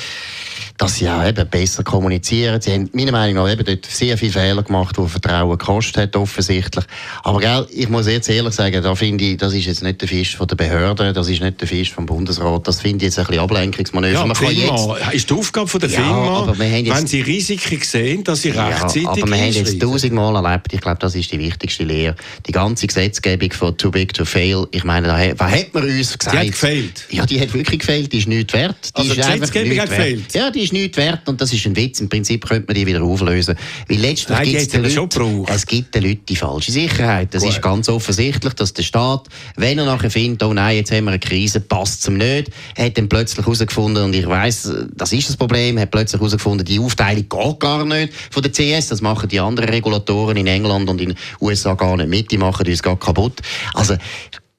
dass 0.78 0.96
sie 0.96 1.08
auch 1.08 1.26
eben 1.26 1.48
besser 1.48 1.82
kommunizieren. 1.82 2.60
Sie 2.60 2.72
haben 2.72 2.90
meiner 2.92 3.12
Meinung 3.12 3.44
nach 3.44 3.52
eben 3.52 3.64
dort 3.64 3.86
sehr 3.86 4.18
viele 4.18 4.32
Fehler 4.32 4.62
gemacht, 4.62 4.96
die 4.98 5.08
Vertrauen 5.08 5.56
gekostet 5.56 5.96
hat, 5.96 6.16
offensichtlich. 6.16 6.84
Aber 7.22 7.40
gell, 7.40 7.66
ich 7.72 7.88
muss 7.88 8.06
jetzt 8.06 8.28
ehrlich 8.28 8.54
sagen, 8.54 8.82
da 8.82 8.94
finde 8.94 9.24
ich, 9.24 9.36
das 9.36 9.54
ist 9.54 9.66
jetzt 9.66 9.82
nicht 9.82 10.00
der 10.00 10.08
Fisch 10.08 10.36
von 10.36 10.46
der 10.46 10.56
Behörden, 10.56 11.14
das 11.14 11.28
ist 11.28 11.40
nicht 11.40 11.60
der 11.60 11.68
Fisch 11.68 11.92
vom 11.92 12.06
Bundesrat, 12.06 12.66
das 12.68 12.80
finde 12.80 12.98
ich 12.98 13.02
jetzt 13.04 13.18
ein 13.18 13.26
bisschen 13.26 13.42
Ablenkungsmanöver. 13.42 14.14
Ja, 14.14 14.26
man 14.26 14.36
FINMA, 14.36 14.98
jetzt, 14.98 15.14
ist 15.14 15.30
die 15.30 15.34
Aufgabe 15.34 15.68
von 15.68 15.80
der 15.80 15.90
ja, 15.90 15.96
FINMA, 15.96 16.54
wenn 16.58 17.06
sie 17.06 17.20
Risiken 17.22 17.80
sehen, 17.82 18.24
dass 18.24 18.42
sie 18.42 18.50
rechtzeitig 18.50 19.02
ja, 19.02 19.10
aber 19.10 19.28
wir 19.28 19.36
haben 19.36 19.52
jetzt 19.52 19.80
tausendmal 19.80 20.44
erlebt, 20.44 20.72
ich 20.72 20.80
glaube, 20.80 20.98
das 21.00 21.14
ist 21.14 21.32
die 21.32 21.38
wichtigste 21.38 21.84
Lehre, 21.84 22.16
die 22.46 22.52
ganze 22.52 22.86
Gesetzgebung 22.86 23.52
von 23.52 23.76
Too 23.76 23.90
Big 23.90 24.12
to 24.12 24.24
Fail, 24.24 24.66
ich 24.70 24.84
meine, 24.84 25.06
da, 25.06 25.38
was 25.38 25.52
hat 25.52 25.72
man 25.72 25.84
uns 25.84 26.18
gesagt? 26.18 26.34
Die 26.34 26.38
hat 26.38 26.46
gefehlt. 26.46 27.04
Ja, 27.10 27.26
die 27.26 27.40
hat 27.40 27.54
wirklich 27.54 27.80
gefehlt, 27.80 28.12
die 28.12 28.18
ist 28.18 28.28
nichts 28.28 28.52
wert. 28.52 28.76
Die 28.96 29.00
also 29.00 29.14
die 29.14 29.20
Gesetzgebung 29.20 29.78
hat 29.78 29.88
gefehlt? 29.88 30.34
Ja, 30.34 30.50
die 30.50 30.65
ist 30.66 30.72
nichts 30.72 30.96
wert 30.96 31.28
und 31.28 31.40
das 31.40 31.52
ist 31.52 31.66
ein 31.66 31.76
Witz. 31.76 32.00
Im 32.00 32.08
Prinzip 32.08 32.46
könnte 32.46 32.66
man 32.66 32.74
die 32.74 32.86
wieder 32.86 33.02
auflösen. 33.02 33.56
Weil 33.88 33.98
letztlich 33.98 34.38
Nein, 34.38 34.48
gibt's 34.48 34.68
den 34.68 34.82
Leuten, 34.82 35.44
es 35.48 35.66
gibt 35.66 35.94
den 35.94 36.02
Leuten 36.02 36.26
die 36.28 36.36
falsche 36.36 36.72
Sicherheit. 36.72 37.32
Das 37.32 37.42
Gut. 37.42 37.52
ist 37.52 37.62
ganz 37.62 37.88
offensichtlich, 37.88 38.54
dass 38.54 38.72
der 38.72 38.82
Staat, 38.82 39.28
wenn 39.56 39.78
er 39.78 39.86
nachher 39.86 40.10
findet, 40.10 40.42
oh 40.42 40.52
nein, 40.52 40.76
jetzt 40.76 40.90
haben 40.92 41.04
wir 41.04 41.12
eine 41.12 41.20
Krise, 41.20 41.60
passt 41.60 42.02
zum 42.02 42.16
nicht, 42.16 42.50
hat 42.76 42.98
dann 42.98 43.08
plötzlich 43.08 43.44
herausgefunden, 43.44 44.04
und 44.04 44.14
ich 44.14 44.26
weiß, 44.26 44.72
das 44.94 45.12
ist 45.12 45.28
das 45.28 45.36
Problem, 45.36 45.78
hat 45.78 45.90
plötzlich 45.90 46.20
herausgefunden, 46.20 46.64
die 46.64 46.78
Aufteilung 46.78 47.28
geht 47.28 47.60
gar 47.60 47.84
nicht 47.84 48.12
von 48.30 48.42
der 48.42 48.52
CS, 48.52 48.88
das 48.88 49.00
machen 49.00 49.28
die 49.28 49.40
anderen 49.40 49.68
Regulatoren 49.68 50.36
in 50.36 50.46
England 50.46 50.88
und 50.88 51.00
in 51.00 51.10
den 51.10 51.18
USA 51.40 51.74
gar 51.74 51.96
nicht 51.96 52.08
mit, 52.08 52.30
die 52.30 52.38
machen 52.38 52.66
uns 52.66 52.82
gar 52.82 52.98
kaputt. 52.98 53.40
Also, 53.74 53.96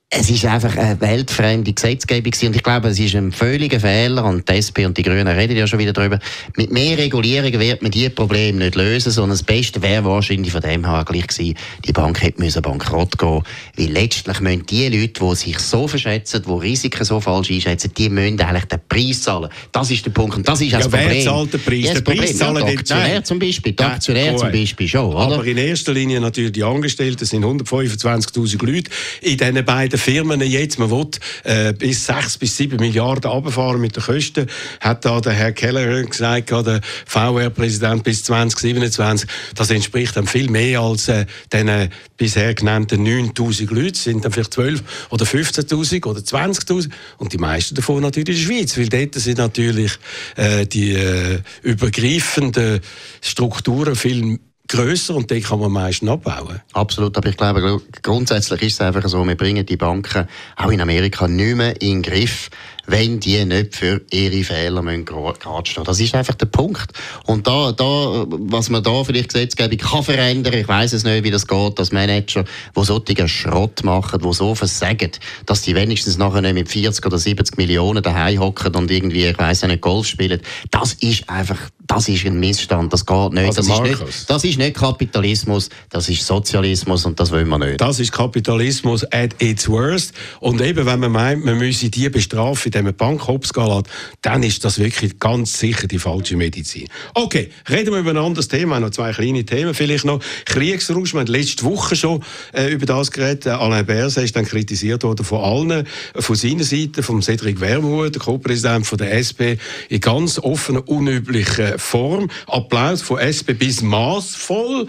es 0.10 0.30
ist 0.30 0.46
einfach 0.46 0.78
eine 0.78 1.02
weltfremde 1.02 1.74
Gesetzgebung 1.74 2.32
und 2.44 2.56
ich 2.56 2.64
glaube, 2.64 2.88
es 2.88 2.98
ist 2.98 3.14
ein 3.14 3.34
völliger 3.34 3.82
Fehler 3.82 4.24
und 4.24 4.48
die 4.48 4.54
SP 4.56 4.86
und 4.86 4.98
die 4.98 5.04
Grünen 5.04 5.28
reden 5.28 5.58
ja 5.58 5.68
schon 5.68 5.80
wieder 5.80 5.92
darüber. 5.92 6.18
Mit 6.56 6.72
mehr 6.72 6.98
Regulierung 6.98 7.52
wird 7.60 7.82
man 7.82 7.92
diese 7.92 8.12
Probleme 8.12 8.58
nicht 8.58 8.76
lösen, 8.76 9.12
sondern 9.12 9.32
das 9.32 9.44
Beste 9.44 9.82
wäre 9.82 10.06
wahrscheinlich 10.06 10.54
von 10.54 10.62
dem 10.62 10.86
her 10.86 11.04
gleich 11.06 11.28
gewesen, 11.28 11.58
die 11.86 11.92
Bank 11.92 12.22
hätte 12.22 12.42
müssen 12.42 12.62
bankrott 12.62 13.18
gehen 13.18 13.42
weil 13.76 13.92
letztlich 13.92 14.40
müssen 14.40 14.66
die 14.66 14.88
Leute, 14.88 15.26
die 15.26 15.36
sich 15.36 15.60
so 15.60 15.90
verschätzen, 15.90 16.42
die 16.42 16.52
Risiken 16.52 17.04
so 17.04 17.20
falsch 17.20 17.52
einschätzen, 17.52 17.92
die 17.98 18.10
müssen 18.10 18.40
eigentlich 18.40 18.66
den 18.66 18.80
Preis 18.88 19.24
zahlen. 19.24 19.50
Das 19.74 19.92
ist 19.92 20.06
der 20.06 20.12
Punkt 20.12 20.38
und 20.38 20.48
das 20.48 20.62
ist 20.62 20.72
ja, 20.72 20.78
das 20.78 20.88
Problem. 20.88 21.10
wer 21.10 21.24
zahlt 21.26 21.54
den 21.54 21.62
Preis? 21.62 21.84
Ja, 21.84 21.94
den 21.96 22.04
Preis 22.06 22.38
zahlen 22.38 22.56
ja, 22.56 22.66
die 22.66 22.78
Aktionär 22.78 23.24
zum 23.26 23.40
Beispiel, 23.40 23.74
die 23.74 23.84
Aktionär 23.84 24.38
zum 24.38 24.52
Beispiel 24.54 24.88
schon, 24.88 25.14
oder? 25.14 25.36
Aber 25.36 25.46
in 25.46 25.58
erster 25.58 25.92
Linie 25.92 26.22
natürlich 26.22 26.54
die 26.54 26.64
Angestellten, 26.64 27.18
das 27.20 27.30
sind 27.30 27.44
125'000 27.44 28.66
Leute 28.66 28.90
in 29.22 29.38
diesen 29.38 29.66
beiden 29.66 29.97
den 29.98 30.14
Firmen 30.14 30.42
jetzt, 30.42 30.80
man 30.80 30.92
will 30.92 31.08
äh, 31.44 31.74
bis 31.74 32.06
6 32.06 32.38
bis 32.38 32.58
7 32.58 32.78
Milliarden 32.78 33.30
runterfahren 33.30 33.82
mit 33.82 33.96
den 33.96 34.04
Kosten, 34.04 34.48
hat 34.80 35.06
da 35.06 35.20
der 35.20 35.34
Herr 35.34 35.52
Keller 35.52 36.04
gesagt, 36.04 36.52
der 36.52 36.82
VR-Präsident 37.06 38.04
bis 38.04 38.24
2027, 38.24 39.30
das 39.56 39.70
entspricht 39.70 40.16
dann 40.16 40.28
viel 40.28 40.50
mehr 40.50 40.82
als 40.82 41.08
äh, 41.08 41.26
den 41.52 41.90
bisher 42.16 42.54
genannten 42.54 43.04
9000 43.04 43.72
Leute, 43.72 43.98
sind 43.98 44.24
dann 44.24 44.32
vielleicht 44.32 44.54
12 44.54 44.84
oder 45.10 45.26
15.000 45.26 46.06
oder 46.06 46.20
20.000 46.20 46.90
und 47.18 47.34
die 47.34 47.38
meisten 47.38 47.76
davon 47.76 48.02
natürlich 48.02 48.42
in 48.42 48.48
der 48.48 48.56
Schweiz, 48.56 48.78
weil 48.78 48.90
dort 48.90 49.16
sind 49.16 49.38
natürlich 49.38 49.94
äh, 50.36 50.66
die 50.66 50.94
äh, 50.94 51.40
übergreifenden 51.64 52.80
Strukturen 53.22 53.96
viel 53.96 54.40
grösser 54.68 55.16
und 55.16 55.30
den 55.30 55.42
kann 55.42 55.60
man 55.60 55.72
meistens 55.72 56.10
abbauen. 56.10 56.62
Absolut, 56.74 57.16
aber 57.18 57.30
ich 57.30 57.38
glaube, 57.38 57.82
grundsätzlich 58.02 58.62
ist 58.64 58.74
es 58.74 58.82
einfach 58.82 59.08
so, 59.08 59.26
wir 59.26 59.36
bringen 59.36 59.66
die 59.66 59.78
Banken 59.78 60.28
auch 60.56 60.72
in 60.72 60.82
Amerika 60.82 61.28
nicht 61.28 61.56
mehr 61.56 61.82
in 61.82 62.02
den 62.02 62.12
Griff 62.12 62.50
wenn 62.88 63.20
die 63.20 63.44
nicht 63.46 63.76
für 63.76 64.02
ihre 64.12 64.44
Fehler 64.44 64.82
gerade 64.82 65.70
stehen. 65.70 65.84
Das 65.84 66.00
ist 66.00 66.16
einfach 66.16 66.36
der 66.36 66.46
Punkt. 66.46 66.94
Und 67.26 67.46
da, 67.46 67.74
da, 67.74 68.26
was 68.28 68.70
man 68.70 68.82
da 68.82 69.04
vielleicht 69.04 69.34
Gesetzgebung 69.34 69.78
kann 69.78 70.04
verändern, 70.04 70.54
ich 70.54 70.68
weiß 70.68 70.94
es 70.94 71.04
nicht, 71.04 71.24
wie 71.24 71.32
das 71.32 71.46
geht, 71.46 71.78
dass 71.78 71.92
Manager, 71.92 72.46
die 72.76 72.84
solchen 72.86 73.28
Schrott 73.28 73.84
machen, 73.84 74.22
die 74.24 74.34
so 74.34 74.56
versagen, 74.56 75.12
dass 75.46 75.62
die 75.62 75.76
wenigstens 75.76 76.18
nachher 76.18 76.42
nicht 76.42 76.54
mit 76.54 76.70
40 76.70 77.06
oder 77.06 77.18
70 77.18 77.58
Millionen 77.58 78.02
daheim 78.02 78.40
hocken 78.40 78.74
und 78.76 78.90
irgendwie, 78.90 79.26
ich 79.26 79.38
weiß 79.38 79.64
nicht, 79.64 79.82
Golf 79.82 80.08
spielen, 80.08 80.42
das 80.72 80.94
ist 80.94 81.30
einfach, 81.30 81.60
das 81.88 82.10
ist 82.10 82.26
ein 82.26 82.40
Missstand, 82.40 82.92
das 82.92 83.06
geht 83.06 83.34
nicht. 83.34 83.46
Also 83.46 83.62
das, 83.62 83.70
ist 83.70 83.82
nicht 83.82 84.30
das 84.30 84.44
ist 84.44 84.58
nicht 84.58 84.76
Kapitalismus, 84.76 85.70
das 85.90 86.10
ist 86.10 86.26
Sozialismus 86.26 87.06
und 87.06 87.20
das 87.20 87.32
wollen 87.32 87.48
wir 87.48 87.58
nicht. 87.58 87.80
Das 87.80 88.00
ist 88.00 88.12
Kapitalismus 88.12 89.06
at 89.12 89.42
its 89.42 89.70
worst. 89.70 90.14
Und 90.42 90.60
eben, 90.62 90.86
wenn 90.86 91.00
man 91.00 91.12
meint, 91.12 91.46
man 91.46 91.58
müsse 91.58 91.90
die 91.90 92.10
bestrafen, 92.10 92.68
indem 92.68 92.86
man 92.86 92.96
Bank 92.96 93.28
hops 93.28 93.52
lässt, 93.56 93.88
dann 94.22 94.44
ist 94.44 94.66
das 94.66 94.80
wirklich 94.80 95.18
ganz 95.18 95.58
sicher 95.58 95.88
die 95.88 95.98
falsche 95.98 96.36
Medizin. 96.36 96.88
Okay, 97.14 97.50
reden 97.70 97.94
wir 97.94 98.00
über 98.00 98.10
ein 98.12 98.18
anderes 98.18 98.50
Thema. 98.50 98.80
Noch 98.80 98.90
zwei 98.90 99.14
kleine 99.14 99.46
Themen 99.46 99.74
vielleicht 99.74 100.06
noch. 100.06 100.20
Kriegsrausch, 100.46 101.14
wir 101.14 101.22
haben 101.22 101.28
letzte 101.28 101.64
Woche 101.64 101.96
schon 101.96 102.22
äh, 102.54 102.72
über 102.72 102.86
das 102.86 103.12
geredet. 103.12 103.46
Äh, 103.46 103.52
Alain 103.52 103.86
Berset 103.86 104.26
ist 104.26 104.36
dann 104.36 104.46
kritisiert 104.46 105.04
worden 105.04 105.26
von 105.26 105.40
allen, 105.40 105.88
äh, 106.16 106.22
von 106.22 106.36
seiner 106.36 106.64
Seite, 106.64 107.02
von 107.02 107.22
Cedric 107.22 107.62
Wermuth, 107.62 108.16
der 108.16 108.22
Co-Präsident 108.22 108.88
der 109.00 109.14
SP, 109.16 109.58
in 109.90 110.02
ganz 110.02 110.38
offener, 110.40 110.88
unüblicher 110.88 111.77
Form. 111.78 112.30
Applaus 112.48 113.02
von 113.02 113.20
SP 113.20 113.54
bis 113.54 113.82
maßvoll. 113.82 114.88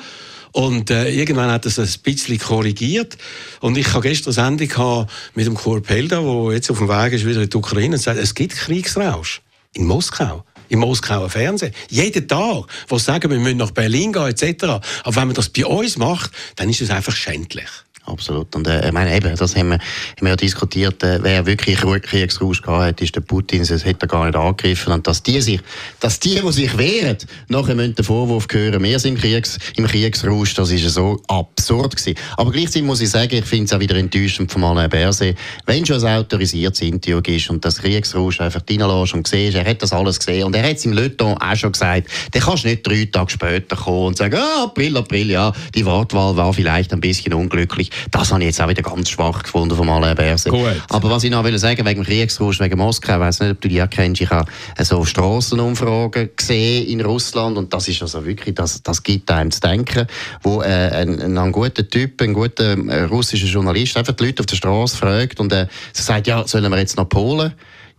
Und 0.52 0.90
äh, 0.90 1.10
irgendwann 1.10 1.50
hat 1.50 1.66
es 1.66 1.78
ein 1.78 1.88
bisschen 2.02 2.38
korrigiert. 2.38 3.18
Und 3.60 3.76
ich 3.76 3.92
habe 3.92 4.08
gestern 4.08 4.34
eine 4.36 4.58
Sendung 4.58 5.06
mit 5.34 5.46
dem 5.46 5.54
Kurt 5.54 5.86
Pelda, 5.86 6.20
der 6.20 6.52
jetzt 6.54 6.70
auf 6.70 6.78
dem 6.78 6.88
Weg 6.88 7.12
ist 7.12 7.26
wieder 7.26 7.42
in 7.42 7.50
die 7.50 7.56
Ukraine, 7.56 7.96
und 7.96 8.02
sagt, 8.02 8.18
es 8.18 8.34
gibt 8.34 8.56
Kriegsrausch 8.56 9.42
in 9.74 9.86
Moskau. 9.86 10.44
im 10.68 10.80
Moskauer 10.80 11.30
Fernsehen. 11.30 11.72
Jeden 11.88 12.28
Tag, 12.28 12.64
wo 12.88 12.98
sie 12.98 13.04
sagen, 13.04 13.30
wir 13.30 13.38
müssen 13.38 13.56
nach 13.58 13.70
Berlin 13.70 14.12
gehen, 14.12 14.26
etc. 14.26 14.64
Aber 15.02 15.16
wenn 15.16 15.28
man 15.28 15.34
das 15.34 15.48
bei 15.48 15.64
uns 15.64 15.96
macht, 15.96 16.30
dann 16.56 16.68
ist 16.68 16.80
es 16.80 16.90
einfach 16.90 17.14
schändlich. 17.14 17.68
Absolut. 18.08 18.54
Und 18.56 18.66
äh, 18.66 18.86
ich 18.86 18.92
meine, 18.92 19.14
eben, 19.14 19.36
das 19.36 19.54
haben 19.54 19.68
wir, 19.68 19.74
haben 19.74 19.82
wir 20.22 20.30
ja 20.30 20.36
diskutiert, 20.36 21.02
äh, 21.02 21.22
wer 21.22 21.44
wirklich 21.44 21.76
Kriegsrausch 21.78 22.62
gehabt 22.62 22.82
hat, 22.82 23.00
ist 23.02 23.14
der 23.14 23.20
Putin, 23.20 23.62
das 23.66 23.84
hätte 23.84 24.06
er 24.06 24.08
gar 24.08 24.24
nicht 24.24 24.36
angegriffen. 24.36 24.94
Und 24.94 25.06
dass 25.06 25.22
die, 25.22 25.40
sich, 25.42 25.60
dass 26.00 26.18
die, 26.18 26.40
die 26.40 26.52
sich 26.52 26.78
wehren, 26.78 27.18
nachher 27.48 27.74
müssen 27.74 27.94
den 27.94 28.04
Vorwurf 28.04 28.46
hören, 28.50 28.82
wir 28.82 28.98
sind 28.98 29.16
im, 29.16 29.20
Kriegs, 29.20 29.58
im 29.76 29.86
Kriegsrausch, 29.86 30.54
das 30.54 30.70
ist 30.70 30.88
so 30.88 31.20
absurd 31.28 31.96
gewesen. 31.96 32.18
Aber 32.38 32.50
gleichzeitig 32.50 32.84
muss 32.84 33.02
ich 33.02 33.10
sagen, 33.10 33.34
ich 33.34 33.44
finde 33.44 33.66
es 33.66 33.72
auch 33.74 33.80
wieder 33.80 33.96
enttäuschend 33.96 34.50
von 34.50 34.64
Alain 34.64 34.88
Berset, 34.88 35.36
wenn 35.66 35.84
schon 35.84 36.02
ein 36.02 36.18
autorisiertes 36.18 36.80
Interview 36.80 37.20
ist 37.26 37.50
und 37.50 37.62
das 37.62 37.78
Kriegsrausch 37.78 38.40
einfach 38.40 38.62
reinlässt 38.68 39.12
und 39.12 39.28
siehst, 39.28 39.56
er 39.56 39.68
hat 39.68 39.82
das 39.82 39.92
alles 39.92 40.18
gesehen 40.18 40.44
und 40.44 40.56
er 40.56 40.62
hat 40.62 40.76
es 40.76 40.86
im 40.86 40.94
Leuton 40.94 41.36
auch 41.36 41.56
schon 41.56 41.72
gesagt, 41.72 42.08
dann 42.32 42.42
kannst 42.42 42.64
du 42.64 42.68
nicht 42.68 42.86
drei 42.86 43.04
Tage 43.04 43.30
später 43.30 43.76
kommen 43.76 44.06
und 44.08 44.16
sagen, 44.16 44.36
ah, 44.36 44.64
April, 44.64 44.96
April, 44.96 45.30
ja, 45.30 45.52
die 45.74 45.84
Wortwahl 45.84 46.36
war 46.36 46.54
vielleicht 46.54 46.92
ein 46.92 47.00
bisschen 47.00 47.34
unglücklich. 47.34 47.90
Das 48.10 48.32
habe 48.32 48.42
ich 48.42 48.46
jetzt 48.46 48.60
auch 48.60 48.68
wieder 48.68 48.82
ganz 48.82 49.10
schwach 49.10 49.42
gefunden 49.42 49.76
von 49.76 49.88
Alain 49.88 50.14
Berset. 50.14 50.52
Aber 50.88 51.10
was 51.10 51.24
ich 51.24 51.30
noch 51.30 51.44
will 51.44 51.58
sagen, 51.58 51.84
wegen 51.84 52.02
dem 52.02 52.06
Kriegsrausch, 52.06 52.60
wegen 52.60 52.78
Moskau, 52.78 53.14
ich 53.14 53.20
weiß 53.20 53.40
nicht, 53.40 53.52
ob 53.52 53.60
du 53.60 53.68
die 53.68 53.84
kennst, 53.90 54.20
ich 54.20 54.30
habe 54.30 54.50
so 54.80 55.04
Strassenumfragen 55.04 56.30
gesehen 56.36 56.86
in 56.86 57.00
Russland 57.00 57.56
und 57.56 57.72
das 57.72 57.88
ist 57.88 58.02
also 58.02 58.24
wirklich, 58.24 58.54
das, 58.54 58.82
das 58.82 59.02
gibt 59.02 59.30
einem 59.30 59.50
zu 59.50 59.60
denken, 59.60 60.06
wo 60.42 60.62
äh, 60.62 60.66
ein, 60.66 61.36
ein, 61.36 61.52
guter 61.52 61.88
Typ, 61.88 62.20
ein 62.22 62.34
guter 62.34 62.76
äh, 62.76 63.02
russischer 63.04 63.46
Journalist 63.46 63.96
einfach 63.96 64.14
die 64.14 64.26
Leute 64.26 64.40
auf 64.40 64.46
der 64.46 64.56
Straße 64.56 64.96
fragt 64.96 65.40
und 65.40 65.52
äh, 65.52 65.66
sagt, 65.92 66.26
ja, 66.26 66.46
sollen 66.46 66.70
wir 66.70 66.78
jetzt 66.78 66.96
nach 66.96 67.08
Polen? 67.08 67.52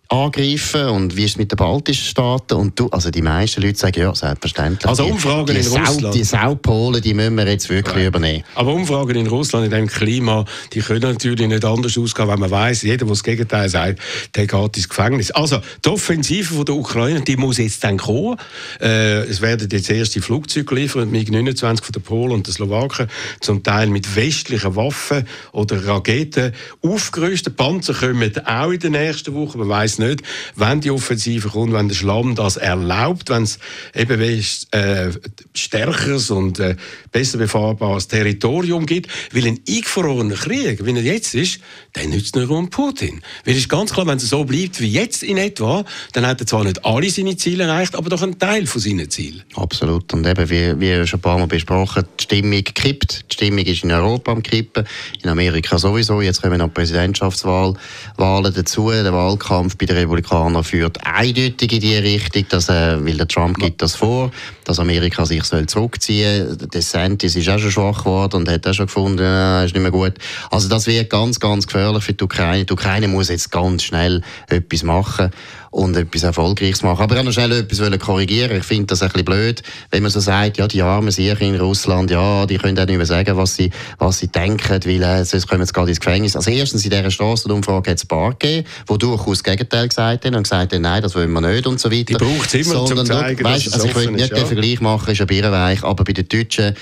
Angreifen 0.10 0.88
und 0.88 1.16
wie 1.16 1.26
ist 1.26 1.32
es 1.32 1.38
mit 1.38 1.52
den 1.52 1.58
baltischen 1.58 2.04
Staaten 2.04 2.56
und 2.56 2.80
du, 2.80 2.88
also 2.88 3.12
die 3.12 3.22
meisten 3.22 3.62
Leute 3.62 3.78
sagen 3.78 4.00
ja 4.00 4.16
selbstverständlich. 4.16 4.90
Also 4.90 5.06
Umfragen 5.06 5.46
die, 5.46 5.54
die 5.54 5.60
in 5.60 5.64
Sau, 5.66 5.78
Russland. 5.78 6.16
Die 6.16 6.24
Saupolen, 6.24 7.02
die 7.02 7.14
müssen 7.14 7.36
wir 7.36 7.48
jetzt 7.48 7.70
wirklich 7.70 7.98
ja. 7.98 8.08
übernehmen. 8.08 8.44
Aber 8.56 8.74
Umfragen 8.74 9.16
in 9.16 9.28
Russland 9.28 9.66
in 9.66 9.72
dem 9.72 9.88
Klima, 9.88 10.46
die 10.74 10.80
können 10.80 11.02
natürlich 11.02 11.48
nicht 11.48 11.64
anders 11.64 11.96
ausgehen, 11.96 12.28
wenn 12.28 12.40
man 12.40 12.50
weiß, 12.50 12.82
jeder, 12.82 12.98
der 12.98 13.08
das 13.08 13.24
Gegenteil 13.24 13.70
sagt, 13.70 14.00
der 14.36 14.48
geht 14.48 14.78
ins 14.78 14.90
Gefängnis. 14.90 15.30
Also 15.30 15.62
die 15.86 15.90
Offensive 15.90 16.56
von 16.56 16.66
der 16.66 16.76
Ukraine, 16.76 17.22
die 17.22 17.38
muss 17.38 17.60
jetzt 17.60 17.84
dann 17.84 17.98
kommen. 17.98 18.38
Äh, 18.82 19.26
es 19.28 19.42
werden 19.42 19.70
jetzt 19.72 19.92
erste 19.92 20.22
Flugzeuge 20.22 20.66
geliefert, 20.66 21.12
MiG-29 21.12 21.84
von 21.84 21.94
der 21.94 22.00
Polen 22.00 22.32
und 22.32 22.48
der 22.48 22.56
Slowaken, 22.56 23.08
zum 23.42 23.62
Teil 23.62 23.90
mit 23.90 24.16
westlichen 24.16 24.76
Waffen 24.76 25.28
oder 25.52 25.86
Raketen 25.86 26.52
aufgerüstet. 26.82 27.56
Panzer 27.58 27.94
kommen 27.94 28.32
auch 28.48 28.72
in 28.72 28.80
der 28.80 28.90
nächsten 28.90 29.36
Woche, 29.36 29.60
man 29.60 29.70
weiß 29.70 29.99
nicht, 30.00 30.22
wenn 30.56 30.82
die 30.82 30.92
Offensive 30.92 31.50
kommt, 31.50 31.74
wenn 31.74 31.88
der 31.88 31.96
Schlamm 31.96 32.36
das 32.36 32.58
erlaubt, 32.58 33.30
wenn 33.30 33.44
es 33.44 33.60
eben 33.94 34.20
äh, 34.22 35.12
stärkeres 35.54 36.32
und 36.32 36.60
äh, 36.60 36.76
besser 37.12 37.38
befahrbares 37.38 38.08
Territorium 38.08 38.86
gibt. 38.86 39.10
Weil 39.32 39.48
ein 39.48 39.60
eingefrorener 39.68 40.36
Krieg, 40.36 40.86
wie 40.86 40.96
er 40.96 41.04
jetzt 41.04 41.36
ist, 41.36 41.60
der 41.96 42.08
nützt 42.08 42.36
nicht 42.36 42.50
um 42.50 42.70
Putin. 42.70 43.22
Weil 43.46 43.54
es 43.54 43.62
ist 43.62 43.70
ganz 43.70 43.94
klar, 43.94 44.08
wenn 44.08 44.18
es 44.18 44.30
so 44.30 44.44
bleibt 44.44 44.80
wie 44.80 44.90
jetzt 44.90 45.24
in 45.24 45.38
etwa, 45.38 45.84
dann 46.14 46.26
hat 46.26 46.40
er 46.40 46.48
zwar 46.48 46.64
nicht 46.64 46.84
alle 46.86 47.10
seine 47.10 47.36
Ziele 47.38 47.66
erreicht, 47.66 47.96
aber 47.96 48.10
doch 48.10 48.22
einen 48.22 48.40
Teil 48.40 48.66
von 48.66 48.82
seinen 48.82 49.10
Zielen. 49.10 49.44
Absolut. 49.56 50.14
Und 50.14 50.26
eben, 50.26 50.50
wie, 50.50 50.80
wie 50.80 51.08
schon 51.08 51.20
ein 51.20 51.22
paar 51.22 51.38
Mal 51.38 51.48
besprochen, 51.48 52.04
die 52.20 52.24
Stimmung 52.24 52.64
kippt. 52.64 53.26
Die 53.32 53.34
Stimmung 53.34 53.66
ist 53.66 53.84
in 53.84 53.92
Europa 53.92 54.32
am 54.32 54.44
Kippen, 54.44 54.86
in 55.24 55.30
Amerika 55.30 55.78
sowieso. 55.78 56.22
Jetzt 56.22 56.42
kommen 56.42 56.60
noch 56.60 56.74
Präsidentschaftswahlen 56.74 57.78
dazu. 58.18 58.92
Der 58.92 59.14
Wahlkampf 59.14 59.78
bei 59.78 59.86
den 59.90 59.98
Republikanern 59.98 60.64
führt 60.64 60.98
eindeutig 61.06 61.74
in 61.74 61.80
die 61.80 61.96
Richtung, 61.96 62.46
dass, 62.50 62.70
äh, 62.70 63.04
weil 63.04 63.18
der 63.18 63.28
Trump 63.28 63.58
gibt 63.58 63.82
das 63.82 63.96
vor, 63.96 64.32
dass 64.64 64.80
Amerika 64.80 65.26
sich 65.26 65.44
soll 65.44 65.66
zurückziehen 65.66 66.48
soll. 66.48 66.68
DeSantis 66.68 67.36
ist 67.36 67.50
auch 67.50 67.60
schon 67.60 67.72
schwach 67.72 68.00
geworden 68.04 68.38
und 68.38 68.50
hat 68.50 68.68
auch 68.68 68.74
schon 68.74 68.86
gefunden, 68.86 69.24
äh, 69.24 69.66
ist 69.66 69.74
nicht 69.74 69.82
mehr 69.82 69.92
gut. 69.92 70.14
Also 70.52 70.70
das 70.70 70.86
wird 70.88 71.10
ganz, 71.10 71.40
ganz 71.40 71.66
gefährlich 71.66 72.04
für 72.04 72.14
die 72.14 72.24
Ukraine. 72.24 72.66
Die 72.66 72.74
Ukraine 72.74 73.08
muss 73.08 73.30
jetzt 73.30 73.52
ganz 73.52 73.84
schnell 73.84 74.22
etwas 74.48 74.84
machen 74.84 75.32
und 75.72 75.96
etwas 75.96 76.24
Erfolgreiches 76.24 76.84
machen. 76.84 77.04
Aber 77.04 77.18
ich 77.18 77.24
noch 77.24 77.32
schnell 77.32 77.52
etwas 77.52 78.00
korrigieren. 78.00 78.58
Ich 78.58 78.64
finde 78.64 78.88
das 78.88 79.02
ein 79.02 79.10
bisschen 79.10 79.26
blöd, 79.26 79.62
wenn 79.92 80.04
man 80.04 80.12
so 80.12 80.20
sagt, 80.20 80.58
ja, 80.58 80.68
die 80.68 80.82
armen 80.82 81.12
Sicher 81.12 81.42
in 81.42 81.56
Russland, 81.56 82.12
ja, 82.12 82.46
die 82.46 82.58
können 82.58 82.78
auch 82.80 82.86
nicht 82.86 82.98
mehr 82.98 83.06
sagen, 83.06 83.38
was 83.38 83.56
sie, 83.56 83.70
was 83.98 84.20
sie 84.20 84.28
denken, 84.28 84.80
weil 84.86 85.04
äh, 85.04 85.26
sonst 85.26 85.48
kommen 85.48 85.66
sie 85.66 85.74
gerade 85.74 85.90
ins 85.90 86.00
Gefängnis. 86.00 86.36
Also 86.36 86.52
erstens 86.52 86.84
in 86.84 86.92
dieser 86.92 87.12
Strassenumfrage 87.12 87.92
hat 87.92 87.98
es 87.98 88.04
ein 88.04 88.08
paar 88.08 88.32
gegeben, 88.32 88.68
die 88.90 88.98
durchaus 88.98 89.40
das 89.40 89.44
Gegenteil 89.44 89.88
gesagt 89.88 90.26
haben 90.26 90.36
und 90.36 90.44
gesagt 90.44 90.74
haben, 90.74 90.82
nein, 90.82 91.02
das 91.02 91.16
wollen 91.16 91.32
wir 91.32 91.42
nicht 91.42 91.68
und 91.68 91.80
so 91.80 91.92
weiter. 91.92 92.04
Die 92.06 92.14
braucht 92.14 92.54
es 92.54 92.66
immer, 92.66 92.88
Sondern, 92.88 93.06
zum 93.06 93.16
zeigen, 93.18 93.44
weißt, 93.44 93.74
also 93.74 93.88
ich 93.88 93.96
will 93.96 94.12
nicht 94.12 94.30
ja. 94.30 94.36
den 94.36 94.46
Vergleich 94.46 94.82
machen, 94.82 95.12
ist 95.12 95.22
ein 95.22 95.28
Birrenweich, 95.28 95.84
aber 95.84 96.04
bei 96.04 96.14
den 96.14 96.28
Deutschen 96.28 96.76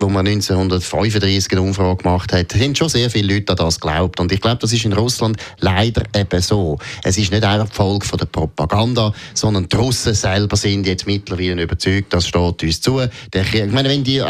wo 0.00 0.08
man 0.08 0.26
1935 0.26 1.52
eine 1.52 1.62
Umfrage 1.62 2.02
gemacht 2.02 2.32
hat, 2.32 2.54
haben 2.54 2.74
schon 2.74 2.88
sehr 2.88 3.10
viele 3.10 3.34
Leute 3.34 3.52
an 3.52 3.56
das 3.56 3.80
geglaubt. 3.80 4.20
Und 4.20 4.32
ich 4.32 4.40
glaube, 4.40 4.58
das 4.58 4.72
ist 4.72 4.84
in 4.84 4.92
Russland 4.92 5.36
leider 5.60 6.02
eben 6.14 6.40
so. 6.40 6.78
Es 7.02 7.16
ist 7.16 7.30
nicht 7.30 7.44
einfach 7.44 7.68
die 7.68 7.76
Folge 7.76 8.06
von 8.06 8.18
der 8.18 8.26
Propaganda, 8.26 9.12
sondern 9.34 9.68
die 9.68 9.76
Russen 9.76 10.14
selber 10.14 10.56
sind 10.56 10.86
jetzt 10.86 11.06
mittlerweile 11.06 11.62
überzeugt, 11.62 12.12
das 12.12 12.28
steht 12.28 12.62
uns 12.62 12.80
zu. 12.80 13.00
Ich 13.00 13.72
meine, 13.72 13.88
wenn 13.88 14.04
die 14.04 14.22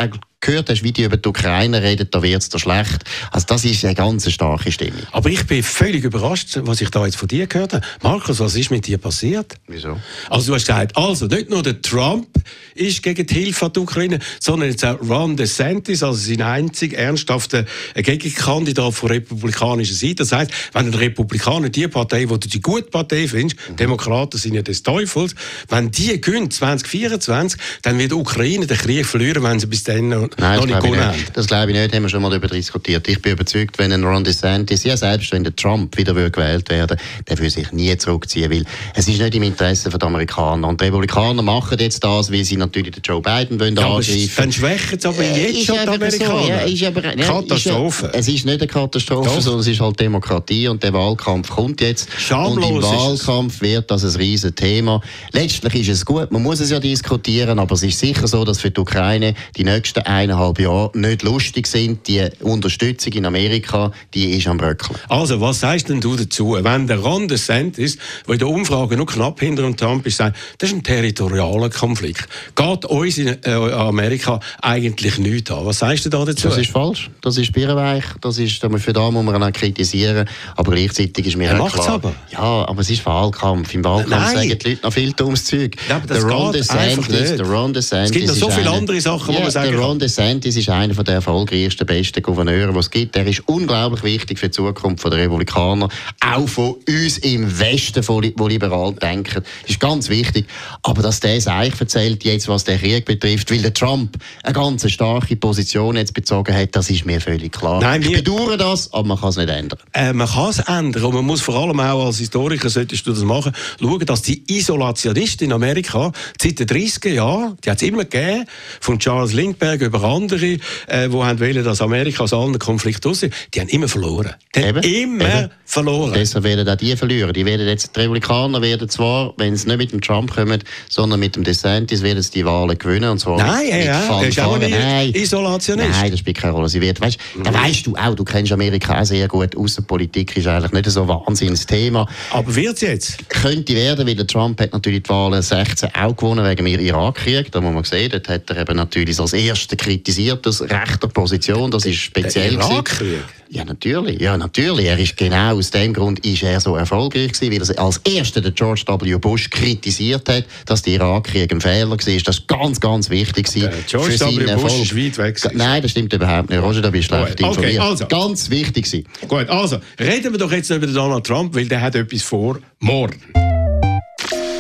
gehört 0.45 0.71
hast, 0.71 0.83
wie 0.83 0.93
die 0.93 1.03
über 1.03 1.17
die 1.17 1.29
Ukraine 1.29 1.83
reden, 1.83 2.07
da 2.11 2.23
wird 2.23 2.43
es 2.43 2.49
da 2.49 2.59
schlecht. 2.59 3.05
Also 3.31 3.47
das 3.49 3.65
ist 3.65 3.85
eine 3.85 3.95
ganz 3.95 4.31
starke 4.31 4.71
Stimme. 4.71 5.03
Aber 5.13 5.31
ich 5.31 5.45
bin 5.47 5.63
völlig 5.63 6.05
überrascht, 6.05 6.59
was 6.63 6.81
ich 6.81 6.91
da 6.91 7.05
jetzt 7.05 7.17
von 7.17 7.29
dir 7.29 7.47
gehört 7.47 7.73
habe. 7.73 7.85
Markus, 8.03 8.41
was 8.41 8.55
ist 8.55 8.71
mit 8.71 8.87
dir 8.87 8.99
passiert? 8.99 9.55
Wieso? 9.67 9.99
Also 10.29 10.49
du 10.49 10.55
hast 10.55 10.67
gesagt, 10.67 10.97
also 10.97 11.27
nicht 11.27 11.51
nur 11.51 11.63
der 11.63 11.81
Trump 11.81 12.29
ist 12.75 13.03
gegen 13.03 13.27
die 13.27 13.35
Hilfe 13.35 13.67
an 13.67 13.73
die 13.73 13.81
Ukraine, 13.81 14.19
sondern 14.41 14.71
jetzt 14.71 14.85
auch 14.85 15.01
Ron 15.01 15.37
DeSantis, 15.37 16.03
also 16.03 16.19
sein 16.19 16.43
einzig 16.43 16.93
ernsthafter 16.93 17.65
Gegenkandidat 17.95 18.95
von 18.95 19.11
republikanischer 19.11 19.95
Seite. 19.95 20.17
Das 20.17 20.33
heißt, 20.33 20.51
wenn 20.73 20.87
ein 20.87 20.95
Republikaner 20.95 21.71
die 21.71 21.89
Partei, 21.89 22.21
die 22.21 22.27
du 22.27 22.39
die 22.39 22.61
gute 22.61 22.91
Partei 22.91 23.27
findest, 23.29 23.57
mhm. 23.71 23.77
Demokraten 23.77 24.39
sind 24.39 24.55
ja 24.55 24.63
des 24.63 24.83
Teufels, 24.83 25.35
wenn 25.69 25.91
die 25.91 26.21
gewinnen 26.21 26.51
2024, 26.51 27.61
dann 27.83 27.99
wird 27.99 28.11
die 28.11 28.17
Ukraine 28.17 28.67
den 28.67 28.77
Krieg 28.77 29.07
verlieren, 29.07 29.43
wenn 29.43 29.59
sie 29.59 29.67
bis 29.67 29.85
dann 29.85 30.29
Nein, 30.39 30.59
noch 30.59 30.67
nicht 30.67 30.81
gewonnen 30.81 31.05
haben. 31.05 31.25
Das 31.33 31.47
glaube 31.47 31.73
ich 31.73 31.79
nicht, 31.79 31.95
haben 31.95 32.03
wir 32.03 32.09
schon 32.09 32.23
mal 32.23 32.31
darüber 32.31 32.49
diskutiert. 32.49 33.07
Ich 33.09 33.21
bin 33.23 33.33
überzeugt, 33.33 33.79
wenn 33.79 33.93
ein 33.93 34.05
Ron 34.05 34.25
DeSantis, 34.25 34.85
ja 34.85 34.97
selbst 34.97 35.33
wenn 35.33 35.45
der 35.45 35.55
Trump 35.55 35.97
wieder 35.97 36.15
gewählt 36.15 36.69
werden 36.71 36.99
der 37.29 37.39
will 37.39 37.51
sich 37.51 37.73
nie 37.73 37.97
zurückziehen, 37.97 38.51
weil 38.51 38.65
es 38.95 39.09
ist 39.09 39.21
nicht 39.21 39.35
im 39.35 39.43
Interesse 39.43 39.89
der 39.89 40.03
Amerikaner. 40.03 40.69
Und 40.69 40.81
die 40.81 40.87
Republikaner 40.87 41.43
machen 41.43 41.79
jetzt 41.79 42.03
das, 42.03 42.31
weil 42.33 42.45
sie 42.45 42.57
natürlich 42.57 42.93
den 42.93 43.03
Joe 43.03 43.21
Biden 43.21 43.59
wollen 43.59 43.77
ja, 43.77 43.87
angreifen. 43.87 44.31
Dann 44.37 44.53
schwächen 44.53 45.01
sie 45.01 45.09
aber 45.09 45.23
äh, 45.23 45.53
jetzt 45.53 45.67
schon 45.67 45.77
die 45.83 45.89
Amerikaner. 45.89 46.43
So, 46.43 46.49
ja, 46.49 46.59
ist 46.61 46.85
aber, 46.85 47.17
ja, 47.17 47.27
Katastrophe. 47.27 48.07
Ist, 48.07 48.15
es 48.15 48.29
ist 48.29 48.47
nicht 48.47 48.61
eine 48.61 48.67
Katastrophe, 48.67 49.29
Doch. 49.29 49.41
sondern 49.41 49.61
es 49.61 49.69
ist 49.69 49.81
halt 49.81 49.99
Demokratie 50.01 50.69
und 50.69 50.83
der 50.83 50.93
Wahlkampf 50.93 51.51
kommt 51.51 51.81
jetzt. 51.81 52.09
Schamlos 52.19 52.65
und 52.65 52.77
im 52.77 52.83
Wahlkampf 52.83 53.61
wird 53.61 53.91
das 53.91 54.05
ein 54.05 54.17
riesen 54.17 54.55
Thema. 54.55 55.01
Letztlich 55.33 55.75
ist 55.75 55.89
es 55.89 56.05
gut, 56.05 56.31
man 56.31 56.43
muss 56.43 56.61
es 56.61 56.71
ja 56.71 56.81
diskutieren, 56.81 57.59
aber 57.59 57.75
es 57.75 57.83
ist 57.83 57.99
sicher 57.99 58.27
so, 58.27 58.45
dass 58.45 58.61
für 58.61 58.71
die 58.71 58.81
Ukraine 58.81 59.35
die 59.57 59.65
nächsten 59.65 60.01
eineinhalb 60.25 60.59
Jahre 60.59 60.91
nicht 60.95 61.23
lustig 61.23 61.67
sind. 61.67 62.07
Die 62.09 62.29
Unterstützung 62.41 63.13
in 63.13 63.27
Amerika, 63.27 63.93
die 64.13 64.37
ist 64.37 64.47
am 64.47 64.57
Bröckeln. 64.57 64.99
Also, 65.09 65.41
was 65.41 65.61
sagst 65.61 65.89
denn 65.89 66.01
du 66.01 66.17
dazu, 66.17 66.57
wenn 66.61 66.87
der 66.87 66.99
Ron 66.99 67.29
DeSantis, 67.29 67.99
der 68.27 68.35
in 68.35 68.39
der 68.39 68.49
Umfrage 68.49 68.97
noch 68.97 69.07
knapp 69.07 69.41
hinter 69.41 69.63
dem 69.63 69.77
Trump 69.77 70.07
ist, 70.07 70.17
sagt, 70.17 70.37
das 70.59 70.71
ist 70.71 70.77
ein 70.77 70.83
territorialer 70.83 71.71
Konflikt. 71.71 72.27
Geht 72.55 72.85
uns 72.87 73.19
in 73.19 73.29
äh, 73.45 73.51
Amerika 73.51 74.41
eigentlich 74.61 75.19
nichts 75.19 75.51
an? 75.51 75.67
Was 75.67 75.79
sagst 75.79 76.07
du 76.07 76.11
da 76.11 76.25
dazu? 76.25 76.49
Das 76.49 76.59
ist 76.59 76.71
falsch. 76.71 77.11
Das 77.21 77.37
ist 77.37 77.53
birrenweich. 77.53 78.05
Das 78.21 78.39
ist, 78.39 78.61
für 78.61 78.93
da 78.93 79.11
muss 79.11 79.25
man 79.25 79.43
auch 79.43 79.53
kritisieren. 79.53 80.29
Aber 80.57 80.73
gleichzeitig 80.73 81.27
ist 81.27 81.37
mir 81.37 81.51
er 81.51 81.67
klar. 81.67 81.89
Aber. 81.89 82.15
Ja, 82.33 82.39
aber 82.39 82.81
es 82.81 82.91
ist 82.91 83.05
Wahlkampf. 83.07 83.75
Im 83.75 83.85
Wahlkampf 83.85 84.11
Nein. 84.11 84.35
sagen 84.35 84.59
die 84.59 84.69
Leute 84.71 84.83
noch 84.83 84.93
viel 84.93 85.13
dummes 85.13 85.45
Zeug. 85.45 85.77
Ja, 85.89 86.01
das 86.07 86.21
der 86.21 86.31
Ron 86.31 86.53
DeSantis, 86.53 87.37
der 87.37 87.47
Ron 87.47 87.73
DeSantis 87.73 88.05
es 88.05 88.11
gibt 88.11 88.29
noch 88.29 88.35
so 88.35 88.51
viele 88.51 88.71
andere 88.71 89.01
Sachen, 89.01 89.33
ja, 89.33 89.39
wo 89.39 89.43
man 89.43 89.51
sagen 89.51 89.77
kann. 89.77 89.99
DeSantis 90.05 90.57
ist 90.57 90.69
einer 90.69 90.93
der 91.03 91.15
erfolgreichsten, 91.15 91.87
besten 91.87 92.23
Gouverneure, 92.23 92.75
die 92.75 92.79
es 92.79 92.91
gibt. 92.91 93.17
Er 93.17 93.27
ist 93.27 93.43
unglaublich 93.49 94.03
wichtig 94.03 94.39
für 94.39 94.49
die 94.49 94.53
Zukunft 94.53 95.03
der 95.03 95.13
Republikaner, 95.13 95.89
auch 96.21 96.47
von 96.47 96.75
uns 96.87 97.17
im 97.19 97.59
Westen, 97.59 98.03
die 98.03 98.35
liberal 98.49 98.93
denken. 98.93 99.43
Das 99.63 99.71
ist 99.71 99.81
ganz 99.81 100.11
wichtig. 100.11 100.47
Aber 100.83 101.01
dass 101.01 101.21
der 101.21 101.37
es 101.37 101.47
eigentlich 101.47 101.81
erzählt, 101.81 102.23
jetzt, 102.23 102.49
was 102.49 102.65
den 102.65 102.79
Krieg 102.79 103.07
betrifft, 103.07 103.51
weil 103.51 103.63
der 103.63 103.73
Trump 103.73 104.19
eine 104.43 104.53
ganz 104.53 104.91
starke 104.91 105.37
Position 105.37 105.97
jetzt 105.97 106.13
bezogen 106.13 106.55
hat, 106.55 106.77
das 106.77 106.91
ist 106.91 107.07
mir 107.07 107.23
völlig 107.23 107.53
klar. 107.53 107.81
Nein, 107.81 108.03
ich 108.03 108.13
bedauere 108.13 108.59
das, 108.59 108.93
aber 108.93 109.09
man 109.09 109.19
kann 109.19 109.31
es 109.31 109.39
nicht 109.39 109.49
ändern. 109.49 109.79
Äh, 109.95 110.13
man 110.13 110.29
kann 110.29 110.51
es 110.51 110.59
ändern 110.59 111.03
und 111.03 111.15
man 111.15 111.25
muss 111.25 111.41
vor 111.41 111.57
allem 111.57 111.81
auch 111.81 112.05
als 112.05 112.19
Historiker, 112.19 112.69
solltest 112.69 113.07
du 113.07 113.13
das 113.13 113.23
machen, 113.23 113.53
schauen, 113.81 114.05
dass 114.05 114.21
die 114.21 114.45
Isolationisten 114.55 115.47
in 115.47 115.53
Amerika 115.55 116.13
seit 116.39 116.59
den 116.59 116.67
30er 116.67 117.09
Jahren, 117.09 117.57
die 117.65 117.71
hat 117.71 117.81
es 117.81 117.89
immer 117.89 118.05
gegeben, 118.05 118.45
von 118.81 118.99
Charles 118.99 119.33
Lindbergh 119.33 119.94
über 119.95 120.05
andere, 120.05 120.47
äh, 120.89 121.09
die 121.09 121.13
wollen, 121.13 121.65
dass 121.65 121.81
Amerika 121.81 122.25
aus 122.25 122.33
allen 122.33 122.59
Konflikten 122.59 123.09
raus 123.09 123.21
die 123.21 123.61
haben 123.61 123.69
immer 123.69 123.89
verloren. 123.89 124.35
Die 124.55 124.65
haben 124.65 124.83
Eben. 124.83 125.21
immer 125.21 125.39
Eben. 125.43 125.51
verloren. 125.65 126.13
Deshalb 126.15 126.45
werden 126.45 126.69
auch 126.69 126.77
die 126.77 126.97
verlieren. 126.97 127.33
Die 127.33 127.45
werden 127.45 127.67
jetzt, 127.67 127.95
die 127.95 128.01
Republikaner 128.01 128.61
werden 128.63 128.89
zwar, 128.89 129.35
wenn 129.37 129.57
sie 129.57 129.69
nicht 129.69 129.79
mit 129.79 129.93
dem 129.93 130.01
Trump 130.01 130.35
kommen, 130.35 130.63
sondern 130.89 131.21
mit 131.21 131.37
dem 131.37 131.45
DeSantis, 131.45 132.03
werden 132.03 132.23
sie 132.23 132.31
die 132.33 132.45
Wahlen 132.45 132.77
gewinnen. 132.77 133.11
Und 133.11 133.19
zwar 133.19 133.39
Nein, 133.39 133.65
mit, 133.65 133.85
ja, 133.85 134.21
er 134.21 134.29
ist 134.29 134.41
auch 134.41 134.59
Nein. 134.59 135.13
Isolationist. 135.15 135.91
Nein, 135.91 136.11
das 136.11 136.21
spielt 136.21 136.39
keine 136.39 136.53
Rolle. 136.53 136.69
Sie 136.69 136.81
wird, 136.81 137.01
weißt, 137.01 137.19
da 137.43 137.55
weißt 137.55 137.87
du 137.87 137.97
auch, 137.97 138.15
du 138.15 138.25
kennst 138.25 138.53
Amerika 138.53 139.01
auch 139.01 139.05
sehr 139.05 139.29
gut. 139.29 139.57
Außenpolitik 139.57 140.37
ist 140.37 140.47
eigentlich 140.47 140.73
nicht 140.73 140.91
so 140.91 141.03
ein 141.03 141.09
Wahnsinnsthema. 141.09 142.09
Aber 142.31 142.55
wird's 142.55 142.81
jetzt? 142.81 143.29
Könnte 143.29 143.75
werden, 143.75 144.07
weil 144.07 144.15
der 144.15 144.27
Trump 144.27 144.61
hat 144.61 144.73
natürlich 144.73 145.03
die 145.05 145.11
Wahlen 145.11 145.43
16 145.43 145.91
auch 145.95 146.17
gewonnen 146.17 146.45
wegen 146.45 146.65
dem 146.65 146.81
Irakkrieg. 146.81 147.51
Da 147.53 147.61
muss 147.61 147.75
man 147.75 147.85
sehen, 147.85 148.11
dort 148.11 148.29
hat 148.29 148.51
er 148.51 148.59
eben 148.59 148.77
natürlich 148.77 149.19
als 149.21 149.33
Erster 149.33 149.77
kritisiert, 149.85 150.47
aus 150.47 150.63
rechter 150.63 151.09
Position. 151.09 151.71
Das 151.71 151.85
ist 151.85 151.99
speziell. 151.99 152.51
Der 152.51 152.59
gewesen. 152.59 152.73
Irakkrieg? 152.73 153.25
Ja, 153.51 153.65
natürlich. 153.65 154.21
Ja, 154.21 154.37
natürlich. 154.37 154.87
Er 154.87 154.99
ist 154.99 155.17
genau 155.17 155.57
aus 155.57 155.71
dem 155.71 155.93
Grund 155.93 156.25
ist 156.27 156.43
er 156.43 156.59
so 156.61 156.75
erfolgreich 156.77 157.33
gewesen, 157.33 157.53
weil 157.53 157.77
er 157.77 157.83
als 157.85 157.99
Erster 157.99 158.41
den 158.41 158.55
George 158.55 158.83
W. 158.87 159.17
Bush 159.19 159.49
kritisiert 159.51 160.29
hat, 160.29 160.45
dass 160.67 160.83
der 160.83 160.95
Irakkrieg 160.95 161.53
ein 161.53 161.61
Fehler 161.61 161.91
war. 161.91 161.97
Das 161.99 162.09
ist 162.09 162.49
ganz, 162.49 162.81
ganz 162.81 163.11
wichtig 163.11 163.47
gewesen 163.47 163.71
George 163.87 164.11
für 164.13 164.19
seinen 164.19 164.39
W. 164.39 164.55
Bush 164.55 164.63
Erfolg. 164.63 164.83
ist 164.83 164.97
weit 164.97 165.19
weg 165.19 165.35
gewesen. 165.37 165.57
Nein, 165.57 165.83
das 165.83 165.91
stimmt 165.91 166.13
überhaupt 166.13 166.51
nicht. 166.51 166.63
Roger, 166.63 166.81
da 166.81 166.91
bist 166.91 167.11
du 167.11 167.17
schlecht 167.17 167.45
Okay, 167.45 167.49
informiert. 167.49 167.81
also. 167.81 168.07
Ganz 168.07 168.51
wichtig 168.51 168.85
gewesen. 168.87 169.07
Gut, 169.29 169.49
also, 169.49 169.79
reden 170.01 170.33
wir 170.33 170.39
doch 170.39 170.51
jetzt 170.51 170.71
über 170.71 170.87
den 170.87 170.95
Donald 170.95 171.25
Trump, 171.27 171.55
weil 171.55 171.67
der 171.69 171.81
hat 171.81 171.95
etwas 171.95 172.23
vor 172.23 172.59
morgen. 172.81 173.21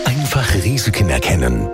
Einfach 0.04 0.54
Risiken 0.62 1.08
erkennen. 1.08 1.68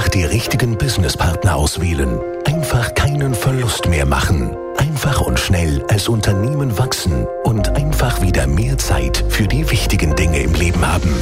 Einfach 0.00 0.12
die 0.12 0.24
richtigen 0.24 0.78
Businesspartner 0.78 1.56
auswählen. 1.56 2.18
Einfach 2.46 2.94
keinen 2.94 3.34
Verlust 3.34 3.86
mehr 3.86 4.06
machen. 4.06 4.56
Einfach 4.78 5.20
und 5.20 5.38
schnell 5.38 5.84
als 5.90 6.08
Unternehmen 6.08 6.78
wachsen 6.78 7.26
und 7.44 7.76
einfach 7.76 8.22
wieder 8.22 8.46
mehr 8.46 8.78
Zeit 8.78 9.22
für 9.28 9.46
die 9.46 9.70
wichtigen 9.70 10.16
Dinge 10.16 10.40
im 10.40 10.54
Leben 10.54 10.90
haben. 10.90 11.14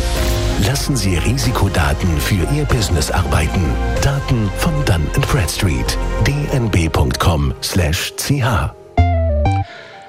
Lassen 0.65 0.97
Sie 0.97 1.17
Risikodaten 1.17 2.21
für 2.21 2.47
Ihr 2.55 2.67
Business 2.67 3.11
arbeiten. 3.11 3.65
Daten 4.01 4.49
von 4.59 4.85
Dun 4.85 5.09
Bradstreet. 5.23 5.99
dnb.com/ch 6.25 7.59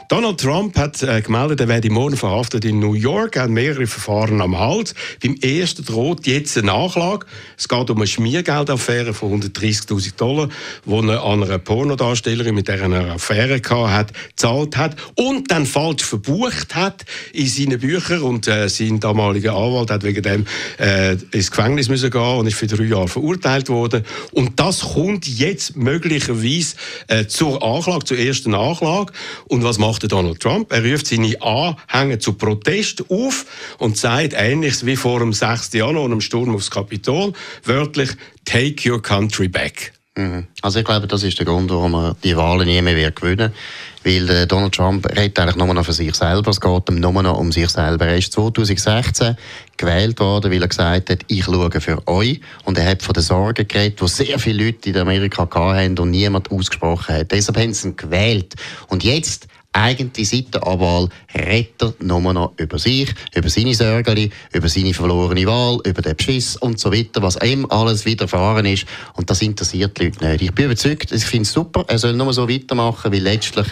Donald 0.10 0.40
Trump 0.40 0.76
hat 0.76 1.04
äh, 1.04 1.22
gemeldet, 1.22 1.62
er 1.62 1.68
werde 1.68 1.92
morgen 1.92 2.18
verhaftet 2.18 2.66
in 2.66 2.80
New 2.80 2.96
York. 2.96 3.36
Er 3.36 3.44
hat 3.44 3.52
mehrere 3.52 3.86
Verfahren 3.86 4.42
am 4.42 4.58
Hals. 4.58 4.96
Beim 5.22 5.36
ersten 5.36 5.86
droht 5.86 6.26
jetzt 6.26 6.58
eine 6.58 6.66
Nachlage. 6.66 7.28
Es 7.56 7.68
geht 7.68 7.92
um 7.92 7.98
eine 7.98 8.08
Schmiergeldaffäre 8.08 9.14
von 9.14 9.40
130.000 9.40 10.16
Dollar, 10.16 10.50
die 10.84 11.10
er 11.10 11.24
an 11.24 11.44
einer 11.44 11.60
Pornodarstellerin, 11.60 12.56
mit 12.56 12.68
der 12.68 12.80
er 12.80 12.86
eine 12.86 13.12
Affäre 13.12 13.62
gehabt 13.62 13.92
hat, 13.92 14.14
gezahlt 14.30 14.78
hat 14.78 14.96
und 15.14 15.52
dann 15.52 15.68
falsch 15.68 16.04
verbucht 16.04 16.74
hat 16.74 17.06
in 17.32 17.46
seinen 17.46 17.80
Büchern. 17.80 18.24
Und 18.24 18.48
äh, 18.48 18.68
sein 18.68 19.00
damaliger 19.00 19.54
Anwalt 19.54 19.92
hat 19.92 20.02
wegen 20.02 20.24
dem 20.24 20.48
äh, 20.80 21.18
ins 21.30 21.52
Gefängnis 21.52 21.88
müssen 21.88 22.10
gehen 22.10 22.38
und 22.38 22.48
ist 22.48 22.58
für 22.58 22.66
drei 22.66 22.86
Jahre 22.86 23.10
verurteilt 23.10 23.70
worden. 23.70 24.04
Und 24.32 24.60
das 24.60 24.80
kommt 24.80 25.28
jetzt 25.28 25.76
möglicherweise 25.76 26.78
äh, 27.06 27.28
zur 27.28 27.62
Anklage, 27.62 28.06
zur 28.06 28.18
ersten 28.18 28.56
Anklage. 28.56 29.14
Und 29.48 29.64
was 29.64 29.78
macht 29.78 29.99
der 30.02 30.10
Donald 30.10 30.40
Trump? 30.40 30.72
Er 30.72 30.84
ruft 30.84 31.08
seine 31.08 31.42
Anhänger 31.42 32.20
zu 32.20 32.34
Protest 32.34 33.04
auf 33.10 33.46
und 33.78 33.98
sagt 33.98 34.34
ähnliches 34.36 34.86
wie 34.86 34.96
vor 34.96 35.20
dem 35.20 35.34
6. 35.34 35.74
Januar 35.74 36.04
und 36.04 36.12
dem 36.12 36.22
Sturm 36.22 36.56
aufs 36.56 36.72
Kapitol, 36.72 37.34
wörtlich 37.64 38.10
Take 38.46 38.92
your 38.92 39.02
country 39.02 39.48
back. 39.48 39.94
Mhm. 40.20 40.48
Also 40.62 40.80
ich 40.80 40.86
glaube, 40.86 41.08
das 41.08 41.24
ist 41.24 41.38
der 41.40 41.46
Grund, 41.46 41.70
warum 41.70 41.94
er 41.94 42.16
die 42.24 42.36
Wahlen 42.36 42.68
nie 42.68 42.82
mehr 42.82 42.96
wird 42.96 43.16
gewinnen 43.16 43.54
Weil 44.04 44.30
äh, 44.30 44.48
Donald 44.48 44.76
Trump 44.76 45.08
redet 45.16 45.40
eigentlich 45.40 45.56
nur 45.56 45.74
noch 45.74 45.86
für 45.86 45.94
sich 45.94 46.14
selber. 46.14 46.52
Es 46.52 46.60
geht 46.60 46.90
ihm 46.90 47.00
nur 47.00 47.24
noch 47.24 47.38
um 47.38 47.54
sich 47.54 47.70
selber. 47.70 48.08
Er 48.08 48.18
ist 48.18 48.34
2016 48.34 49.38
gewählt 49.78 50.20
worden, 50.20 50.52
weil 50.52 50.62
er 50.62 50.68
gesagt 50.68 51.10
hat, 51.10 51.20
ich 51.28 51.46
schaue 51.46 51.80
für 51.80 52.06
euch. 52.08 52.42
Und 52.66 52.78
er 52.78 52.90
hat 52.90 53.02
von 53.02 53.14
den 53.14 53.24
Sorgen 53.24 53.66
geredet, 53.66 54.02
die 54.02 54.08
sehr 54.10 54.40
viele 54.40 54.66
Leute 54.66 54.90
in 54.90 54.98
Amerika 54.98 55.48
hatten 55.50 55.98
und 55.98 56.12
niemand 56.12 56.52
ausgesprochen 56.52 57.16
hat. 57.16 57.32
Deshalb 57.32 57.58
haben 57.58 57.74
sie 57.74 57.90
ihn 57.90 57.96
gewählt. 57.96 58.56
Und 58.90 59.06
jetzt 59.06 59.48
eigentlich 59.74 60.30
seit 60.30 60.54
der 60.54 60.66
Abwahl 60.66 61.10
redet 61.36 61.82
er 61.82 61.94
nur 62.00 62.34
noch 62.34 62.54
über 62.58 62.80
sich, 62.80 63.14
über 63.36 63.50
seine 63.50 63.76
Sorgen, 63.76 64.32
über 64.52 64.70
seine 64.70 64.94
verlorene 64.94 65.46
Wahl, 65.46 65.80
über 65.86 66.02
den 66.02 66.16
Beschiss 66.16 66.58
und 66.58 66.80
so 66.80 66.92
weiter, 66.92 67.22
was 67.22 67.38
ihm 67.44 67.66
alles 67.70 68.06
widerfahren 68.06 68.66
ist. 68.66 68.86
Und 69.14 69.30
das 69.30 69.42
interessiert 69.42 69.98
die 70.00 70.06
Leute 70.06 70.26
nicht. 70.26 70.42
Ich 70.42 70.54
bin 70.54 70.66
überzeugt, 70.66 71.12
ich 71.12 71.24
finde 71.24 71.44
es 71.44 71.54
super, 71.54 71.86
er 71.88 72.00
soll 72.00 72.14
nur 72.14 72.34
so 72.34 72.50
weitermachen, 72.50 73.12
weil 73.12 73.22
letztlich 73.22 73.68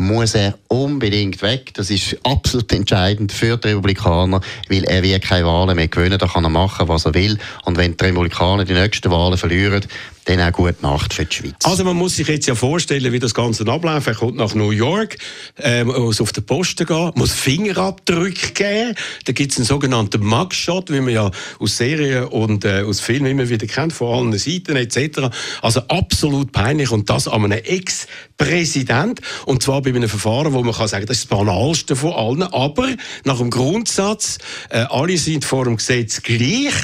muss 0.00 0.34
er 0.34 0.58
unbedingt 0.68 1.42
weg. 1.42 1.74
Das 1.74 1.90
ist 1.90 2.16
absolut 2.24 2.72
entscheidend 2.72 3.32
für 3.32 3.56
die 3.58 3.68
Republikaner, 3.68 4.40
weil 4.68 4.84
er 4.84 5.02
wird 5.02 5.22
keine 5.22 5.46
Wahlen 5.46 5.76
mehr 5.76 5.88
gewinnen. 5.88 6.18
Da 6.18 6.26
kann 6.26 6.44
er 6.44 6.50
machen, 6.50 6.88
was 6.88 7.04
er 7.04 7.14
will. 7.14 7.38
Und 7.64 7.76
wenn 7.76 7.96
die 7.96 8.04
Republikaner 8.04 8.64
die 8.64 8.72
nächsten 8.72 9.10
Wahlen 9.10 9.36
verlieren, 9.36 9.84
dann 10.24 10.40
auch 10.40 10.52
gute 10.52 10.82
Nacht 10.82 11.14
für 11.14 11.24
die 11.24 11.34
Schweiz. 11.34 11.54
Also 11.64 11.84
man 11.84 11.96
muss 11.96 12.16
sich 12.16 12.28
jetzt 12.28 12.46
ja 12.46 12.54
vorstellen, 12.54 13.12
wie 13.12 13.18
das 13.18 13.34
Ganze 13.34 13.66
abläuft. 13.66 14.06
Er 14.06 14.14
kommt 14.14 14.36
nach 14.36 14.54
New 14.54 14.70
York, 14.70 15.16
äh, 15.58 15.84
muss 15.84 16.20
auf 16.20 16.32
den 16.32 16.44
Posten 16.44 16.86
gehen, 16.86 17.12
muss 17.14 17.32
Fingerabdrücke 17.32 18.52
geben. 18.52 18.94
Da 19.24 19.32
gibt 19.32 19.52
es 19.52 19.58
einen 19.58 19.66
sogenannten 19.66 20.24
Mugshot, 20.24 20.90
wie 20.92 21.00
man 21.00 21.14
ja 21.14 21.30
aus 21.58 21.76
Serien 21.76 22.24
und 22.24 22.64
äh, 22.64 22.82
aus 22.82 23.00
Filmen 23.00 23.30
immer 23.30 23.48
wieder 23.48 23.66
kennt, 23.66 23.92
von 23.92 24.14
allen 24.14 24.38
Seiten 24.38 24.76
etc. 24.76 25.30
Also 25.62 25.80
absolut 25.88 26.52
peinlich 26.52 26.90
und 26.90 27.08
das 27.08 27.26
an 27.26 27.44
einem 27.44 27.58
Ex-Präsident 27.64 29.20
und 29.46 29.62
zwar 29.62 29.82
bei 29.82 29.90
einem 29.90 30.08
Verfahren, 30.08 30.52
wo 30.52 30.62
man 30.62 30.74
kann 30.74 30.88
sagen, 30.88 31.06
das 31.06 31.18
ist 31.18 31.30
das 31.30 31.38
Banalste 31.38 31.96
von 31.96 32.12
allen, 32.12 32.42
aber 32.42 32.88
nach 33.24 33.38
dem 33.38 33.50
Grundsatz, 33.50 34.38
äh, 34.68 34.80
alle 34.90 35.16
sind 35.16 35.44
vor 35.44 35.64
dem 35.64 35.76
Gesetz 35.76 36.22
gleich, 36.22 36.74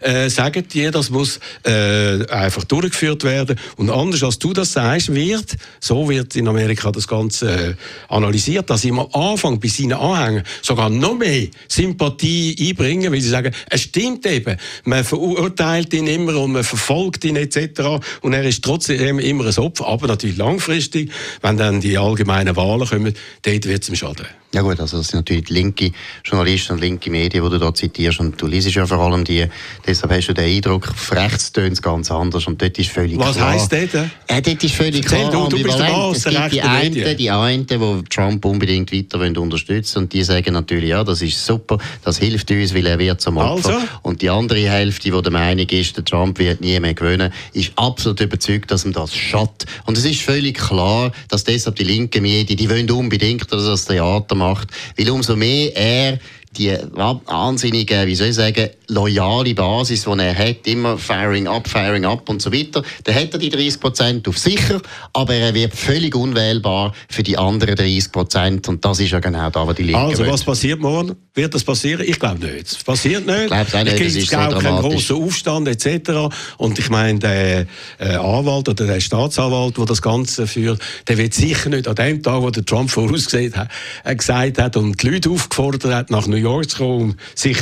äh, 0.00 0.28
sagen 0.28 0.66
die, 0.72 0.90
das 0.90 1.10
muss 1.10 1.40
äh, 1.64 2.26
einfach 2.26 2.64
durchgeführt 2.84 3.24
werden. 3.24 3.58
Und 3.76 3.90
anders 3.90 4.22
als 4.22 4.38
du 4.38 4.52
das 4.52 4.72
sagst, 4.72 5.14
wird, 5.14 5.56
so 5.80 6.08
wird 6.08 6.36
in 6.36 6.48
Amerika 6.48 6.90
das 6.90 7.08
Ganze 7.08 7.50
äh, 7.50 7.74
analysiert, 8.08 8.68
dass 8.70 8.82
sie 8.82 8.90
am 8.90 9.00
Anfang 9.12 9.60
bei 9.60 9.68
seinen 9.68 9.94
Anhängern 9.94 10.44
sogar 10.62 10.90
noch 10.90 11.16
mehr 11.16 11.48
Sympathie 11.68 12.56
einbringen, 12.60 13.12
weil 13.12 13.20
sie 13.20 13.28
sagen, 13.28 13.54
es 13.70 13.82
stimmt 13.82 14.26
eben, 14.26 14.56
man 14.84 15.04
verurteilt 15.04 15.92
ihn 15.94 16.06
immer 16.06 16.36
und 16.36 16.52
man 16.52 16.64
verfolgt 16.64 17.24
ihn 17.24 17.36
etc. 17.36 17.82
und 18.20 18.32
er 18.32 18.44
ist 18.44 18.62
trotzdem 18.62 19.18
immer 19.18 19.46
ein 19.46 19.58
Opfer, 19.58 19.86
aber 19.86 20.08
natürlich 20.08 20.36
langfristig, 20.36 21.10
wenn 21.42 21.56
dann 21.56 21.80
die 21.80 21.96
allgemeinen 21.98 22.56
Wahlen 22.56 22.86
kommen, 22.86 23.14
dort 23.42 23.66
wird 23.66 23.82
es 23.82 23.88
ihm 23.88 23.96
schaden. 23.96 24.26
Ja 24.54 24.62
gut, 24.62 24.78
also 24.78 24.98
das 24.98 25.08
sind 25.08 25.18
natürlich 25.18 25.46
die 25.46 25.52
linke 25.52 25.90
Journalisten 26.24 26.74
und 26.74 26.80
linke 26.80 27.10
Medien, 27.10 27.42
die 27.42 27.50
du 27.50 27.58
da 27.58 27.74
zitierst 27.74 28.20
und 28.20 28.40
du 28.40 28.46
liest 28.46 28.72
ja 28.72 28.86
vor 28.86 28.98
allem 28.98 29.24
die, 29.24 29.46
deshalb 29.84 30.12
hast 30.12 30.28
du 30.28 30.32
den 30.32 30.44
Eindruck, 30.44 30.94
rechts 31.10 31.50
tönt 31.50 31.72
es 31.72 31.82
ganz 31.82 32.08
anders. 32.12 32.46
Und 32.46 32.62
dort 32.62 32.73
ist 32.78 32.90
völlig 32.90 33.18
Was 33.18 33.36
klar. 33.36 33.52
heisst 33.52 33.72
das? 33.72 33.94
Äh? 33.94 34.04
Ja, 34.28 34.40
dort 34.40 34.64
ist 34.64 34.74
völlig 34.74 35.04
Erzähl 35.04 35.28
klar 35.28 35.48
du, 35.48 35.56
du 35.56 35.62
bist 35.62 35.78
der. 35.78 35.92
Boss 35.92 36.16
Es 36.18 36.24
gibt 36.24 36.52
die 36.52 36.62
einen, 36.62 37.16
die 37.16 37.30
einen, 37.30 37.66
die 37.66 38.04
Trump 38.10 38.44
unbedingt 38.44 38.92
weiter 38.92 39.20
wollen 39.20 39.36
unterstützen 39.36 39.98
und 39.98 40.12
die 40.12 40.22
sagen 40.22 40.54
natürlich, 40.54 40.90
ja, 40.90 41.04
das 41.04 41.22
ist 41.22 41.44
super, 41.44 41.78
das 42.02 42.18
hilft 42.18 42.50
uns, 42.50 42.74
weil 42.74 42.86
er 42.86 42.98
wird 42.98 43.20
zum 43.20 43.36
Opfer. 43.36 43.76
Also? 43.76 43.88
Und 44.02 44.22
die 44.22 44.30
andere 44.30 44.68
Hälfte, 44.68 45.10
die 45.10 45.22
der 45.22 45.32
Meinung 45.32 45.68
ist, 45.68 45.96
der 45.96 46.04
Trump 46.04 46.38
wird 46.38 46.60
nie 46.60 46.78
mehr 46.80 46.94
gewinnen, 46.94 47.32
ist 47.52 47.72
absolut 47.76 48.20
überzeugt, 48.20 48.70
dass 48.70 48.84
ihm 48.84 48.92
das 48.92 49.14
schadet. 49.14 49.66
Und 49.86 49.98
es 49.98 50.04
ist 50.04 50.20
völlig 50.20 50.58
klar, 50.58 51.12
dass 51.28 51.44
deshalb 51.44 51.76
die 51.76 51.84
linken 51.84 52.22
Medien, 52.22 52.56
die 52.56 52.70
wollen 52.70 52.90
unbedingt, 52.90 53.50
dass 53.52 53.62
er 53.62 53.70
das 53.70 53.84
Theater 53.84 54.34
macht, 54.34 54.68
weil 54.96 55.10
umso 55.10 55.36
mehr 55.36 55.76
er 55.76 56.18
die 56.56 56.76
wahnsinnige, 56.92 58.06
wie 58.06 58.14
soll 58.14 58.28
ich 58.28 58.34
sagen, 58.34 58.70
loyale 58.88 59.54
Basis, 59.54 60.04
die 60.04 60.18
er 60.18 60.36
hat, 60.36 60.66
immer 60.66 60.98
firing 60.98 61.46
up, 61.46 61.68
firing 61.68 62.04
up 62.04 62.28
und 62.28 62.42
so 62.42 62.52
weiter, 62.52 62.82
dann 63.04 63.14
hat 63.14 63.32
er 63.32 63.38
die 63.38 63.48
30 63.48 63.80
Prozent 63.80 64.28
auf 64.28 64.38
sicher, 64.38 64.80
aber 65.12 65.34
er 65.34 65.54
wird 65.54 65.74
völlig 65.74 66.14
unwählbar 66.14 66.94
für 67.08 67.22
die 67.22 67.36
anderen 67.36 67.76
30 67.76 68.12
Prozent 68.12 68.68
und 68.68 68.84
das 68.84 69.00
ist 69.00 69.10
ja 69.10 69.20
genau 69.20 69.50
da, 69.50 69.66
was 69.66 69.74
die 69.76 69.84
Linken 69.84 70.00
Also, 70.00 70.26
was 70.26 70.44
passiert 70.44 70.80
morgen? 70.80 71.16
Wird 71.34 71.52
das 71.52 71.64
passieren? 71.64 72.06
Ich 72.06 72.20
glaube 72.20 72.46
nicht. 72.46 72.66
Es 72.66 72.84
passiert 72.84 73.26
nicht. 73.26 73.48
glaub's 73.48 73.74
auch 73.74 73.82
nicht, 73.82 73.94
es 73.94 73.98
gibt 73.98 74.16
ist 74.16 74.30
so 74.30 74.36
auch 74.36 74.62
keinen 74.62 74.78
grossen 74.78 75.16
Aufstand 75.16 75.66
etc. 75.68 76.32
Und 76.58 76.78
ich 76.78 76.90
meine, 76.90 77.18
der 77.18 77.66
äh, 77.98 78.14
Anwalt 78.14 78.68
oder 78.68 78.86
der 78.86 79.00
Staatsanwalt, 79.00 79.76
der 79.76 79.84
das 79.84 80.00
Ganze 80.00 80.46
führt, 80.46 80.80
der 81.08 81.18
wird 81.18 81.34
sicher 81.34 81.70
nicht 81.70 81.88
an 81.88 81.96
dem 81.96 82.22
Tag, 82.22 82.42
wo 82.42 82.50
der 82.50 82.64
Trump 82.64 82.90
vorausgesehen 82.90 83.54
hat, 83.56 83.68
äh, 84.04 84.14
gesagt 84.14 84.58
hat 84.58 84.76
und 84.76 85.02
die 85.02 85.08
Leute 85.08 85.30
aufgefordert 85.30 85.84
hat, 85.86 86.10
nach 86.10 86.26
New 86.28 86.36
Um 86.44 87.14
sich 87.34 87.58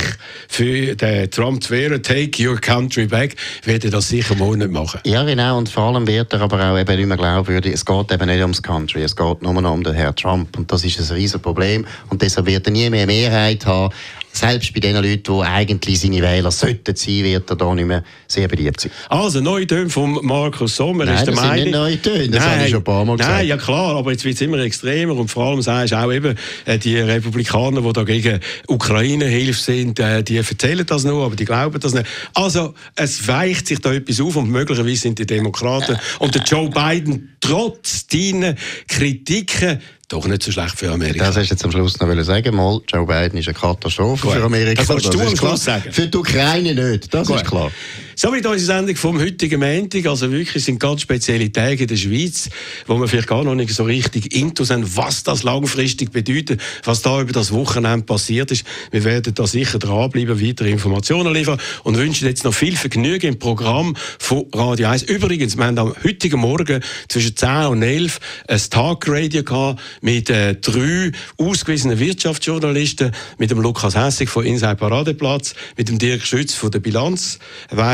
für 0.47 0.95
den 0.95 1.31
Trump 1.31 1.63
zu 1.63 1.71
wehren, 1.71 2.01
take 2.01 2.45
your 2.45 2.59
country 2.59 3.05
back, 3.05 3.35
wird 3.63 3.85
er 3.85 3.91
das 3.91 4.09
sicher 4.09 4.35
morgen 4.35 4.59
nicht 4.59 4.71
machen. 4.71 4.99
Ja, 5.05 5.23
genau. 5.23 5.57
Und 5.57 5.69
vor 5.69 5.83
allem 5.83 6.07
wird 6.07 6.33
er 6.33 6.41
aber 6.41 6.71
auch 6.71 6.77
eben 6.77 6.95
nicht 6.95 7.07
mehr 7.07 7.17
glaubwürdig. 7.17 7.73
Es 7.73 7.85
geht 7.85 8.11
eben 8.11 8.25
nicht 8.27 8.41
ums 8.41 8.61
Country, 8.61 9.03
es 9.03 9.15
geht 9.15 9.41
nur 9.41 9.53
noch 9.53 9.73
um 9.73 9.83
den 9.83 9.93
Herrn 9.93 10.15
Trump. 10.15 10.57
Und 10.57 10.71
das 10.71 10.83
ist 10.83 10.99
ein 10.99 11.15
riesen 11.15 11.41
Problem. 11.41 11.85
Und 12.09 12.21
deshalb 12.21 12.47
wird 12.47 12.67
er 12.67 12.71
nie 12.71 12.89
mehr 12.89 13.05
Mehrheit 13.05 13.65
haben. 13.65 13.93
Selbst 14.33 14.73
bei 14.73 14.79
den 14.79 14.95
Leuten, 14.95 15.23
die 15.23 15.41
eigentlich 15.43 15.99
seine 15.99 16.21
Wähler 16.21 16.51
sollten 16.51 16.95
sein, 16.95 17.23
wird 17.23 17.49
er 17.49 17.55
da 17.55 17.73
nicht 17.73 17.85
mehr 17.85 18.03
sehr 18.27 18.47
beliebt 18.47 18.81
sein. 18.81 18.91
Also, 19.07 19.39
neue 19.41 19.67
Töne 19.67 19.89
von 19.89 20.19
Markus 20.25 20.75
Sommer 20.75 21.05
Nein, 21.05 21.15
ist 21.15 21.25
der 21.27 21.33
das 21.35 21.41
sind 21.41 21.49
Meinung... 21.49 21.65
nicht 21.65 21.75
neue 21.75 22.01
Töne, 22.01 22.29
das 22.29 22.43
habe 22.43 22.63
ich 22.63 22.69
schon 22.71 22.79
ein 22.79 22.83
paar 22.83 23.05
Mal 23.05 23.17
gesagt. 23.17 23.35
Nein, 23.35 23.47
ja 23.47 23.57
klar, 23.57 23.95
aber 23.95 24.11
jetzt 24.11 24.25
wird 24.25 24.35
es 24.35 24.41
immer 24.41 24.57
extremer 24.57 25.15
und 25.15 25.27
vor 25.29 25.45
allem 25.45 25.61
sagst 25.61 25.93
du 25.93 25.97
auch 25.97 26.11
eben, 26.11 26.35
äh, 26.65 26.79
die 26.79 26.97
Republikaner, 26.97 27.81
die 27.81 27.93
da 27.93 28.03
gegen 28.03 28.39
Ukraine-Hilfe 28.67 29.61
sind, 29.61 29.99
äh, 29.99 30.23
die 30.23 30.37
erzählen 30.37 30.85
das 30.85 31.03
nur, 31.03 31.23
aber 31.25 31.35
die 31.35 31.45
glauben 31.45 31.79
das 31.79 31.93
nicht. 31.93 32.07
Also, 32.33 32.73
es 32.95 33.27
weicht 33.27 33.67
sich 33.67 33.79
da 33.79 33.93
etwas 33.93 34.19
auf 34.19 34.35
und 34.35 34.49
möglicherweise 34.49 34.97
sind 34.97 35.19
die 35.19 35.27
Demokraten 35.27 35.97
und 36.19 36.33
der 36.33 36.41
Joe 36.41 36.69
Biden 36.69 37.35
trotz 37.39 38.07
deiner 38.07 38.55
Kritiken 38.87 39.79
doch 40.13 40.27
nicht 40.27 40.43
so 40.43 40.51
schlecht 40.51 40.77
für 40.77 40.91
Amerika. 40.91 41.25
Das 41.25 41.37
hast 41.37 41.49
du 41.49 41.53
jetzt 41.53 41.65
am 41.65 41.71
Schluss 41.71 41.99
noch 41.99 42.23
sagen. 42.23 42.55
Mal, 42.55 42.79
Joe 42.87 43.05
Biden 43.05 43.39
ist 43.39 43.47
eine 43.47 43.57
Katastrophe 43.57 44.27
Gut. 44.27 44.35
für 44.35 44.43
Amerika. 44.43 44.81
Das 44.81 44.89
wolltest 44.89 45.13
du 45.13 45.19
am. 45.19 45.35
Schluss 45.35 45.63
sagen. 45.63 45.91
Für 45.91 46.07
die 46.07 46.17
Ukraine 46.17 46.73
nicht, 46.75 47.13
das 47.13 47.27
Gut. 47.27 47.37
ist 47.37 47.45
klar. 47.45 47.71
Somit 48.15 48.45
unsere 48.45 48.77
Sendung 48.77 48.95
vom 48.95 49.19
heutigen 49.19 49.59
Montag. 49.59 50.05
Also 50.05 50.31
wirklich 50.31 50.63
sind 50.63 50.79
ganz 50.79 51.01
spezielle 51.01 51.51
Tage 51.51 51.83
in 51.83 51.87
der 51.87 51.95
Schweiz, 51.95 52.49
wo 52.85 52.99
wir 52.99 53.07
vielleicht 53.07 53.27
gar 53.27 53.43
noch 53.43 53.55
nicht 53.55 53.73
so 53.73 53.83
richtig 53.83 54.35
intus 54.35 54.67
sind, 54.67 54.95
was 54.95 55.23
das 55.23 55.41
langfristig 55.43 56.11
bedeutet, 56.11 56.61
was 56.83 57.01
da 57.01 57.21
über 57.21 57.31
das 57.31 57.51
Wochenende 57.51 58.05
passiert 58.05 58.51
ist. 58.51 58.65
Wir 58.91 59.03
werden 59.03 59.33
da 59.33 59.47
sicher 59.47 59.79
dranbleiben, 59.79 60.39
weitere 60.39 60.69
Informationen 60.69 61.33
liefern 61.33 61.59
und 61.83 61.97
wünschen 61.97 62.27
jetzt 62.27 62.43
noch 62.43 62.53
viel 62.53 62.75
Vergnügen 62.75 63.33
im 63.33 63.39
Programm 63.39 63.95
von 64.19 64.45
Radio 64.53 64.89
1. 64.89 65.03
Übrigens, 65.03 65.57
wir 65.57 65.65
haben 65.65 65.79
am 65.79 65.95
heutigen 66.03 66.39
Morgen 66.39 66.81
zwischen 67.07 67.35
10 67.35 67.65
und 67.67 67.81
11 67.81 68.19
ein 68.47 68.61
Tagradio 68.69 69.43
gehabt 69.43 69.81
mit 70.01 70.29
äh, 70.29 70.55
drei 70.55 71.11
ausgewiesenen 71.37 71.97
Wirtschaftsjournalisten, 71.97 73.11
mit 73.39 73.49
dem 73.49 73.59
Lukas 73.59 73.95
Hessig 73.95 74.29
von 74.29 74.45
Inside 74.45 74.75
Paradeplatz, 74.75 75.55
mit 75.77 75.89
dem 75.89 75.97
Dirk 75.97 76.23
Schütz 76.25 76.53
von 76.53 76.69
der 76.69 76.79
Bilanz, 76.79 77.39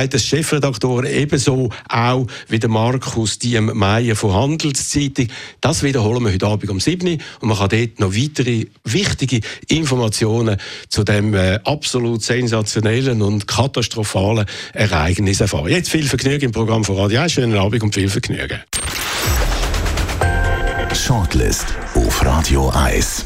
weiters 0.09 0.25
Chefredaktor, 0.25 1.05
ebenso 1.05 1.69
auch 1.87 2.25
wie 2.47 2.57
der 2.57 2.69
Markus 2.69 3.37
Diem 3.37 3.71
Meier 3.75 4.15
von 4.15 4.33
Handelszeitung. 4.33 5.27
Das 5.61 5.83
wiederholen 5.83 6.23
wir 6.23 6.33
heute 6.33 6.47
Abend 6.47 6.69
um 6.71 6.79
7 6.79 7.07
Uhr 7.07 7.17
und 7.41 7.49
man 7.49 7.57
kann 7.57 7.69
dort 7.69 7.99
noch 7.99 8.15
weitere 8.15 8.65
wichtige 8.83 9.41
Informationen 9.67 10.57
zu 10.87 11.03
dem 11.03 11.35
äh, 11.35 11.59
absolut 11.63 12.23
sensationellen 12.23 13.21
und 13.21 13.47
katastrophalen 13.47 14.45
Ereignis 14.73 15.41
erfahren. 15.41 15.69
Jetzt 15.69 15.91
viel 15.91 16.07
Vergnügen 16.07 16.45
im 16.45 16.51
Programm 16.51 16.83
von 16.83 16.97
Radio 16.97 17.21
1. 17.21 17.31
Schönen 17.33 17.57
Abend 17.57 17.83
und 17.83 17.93
viel 17.93 18.09
Vergnügen. 18.09 18.59
Shortlist 20.91 21.67
auf 21.93 22.25
Radio 22.25 22.69
1. 22.69 23.25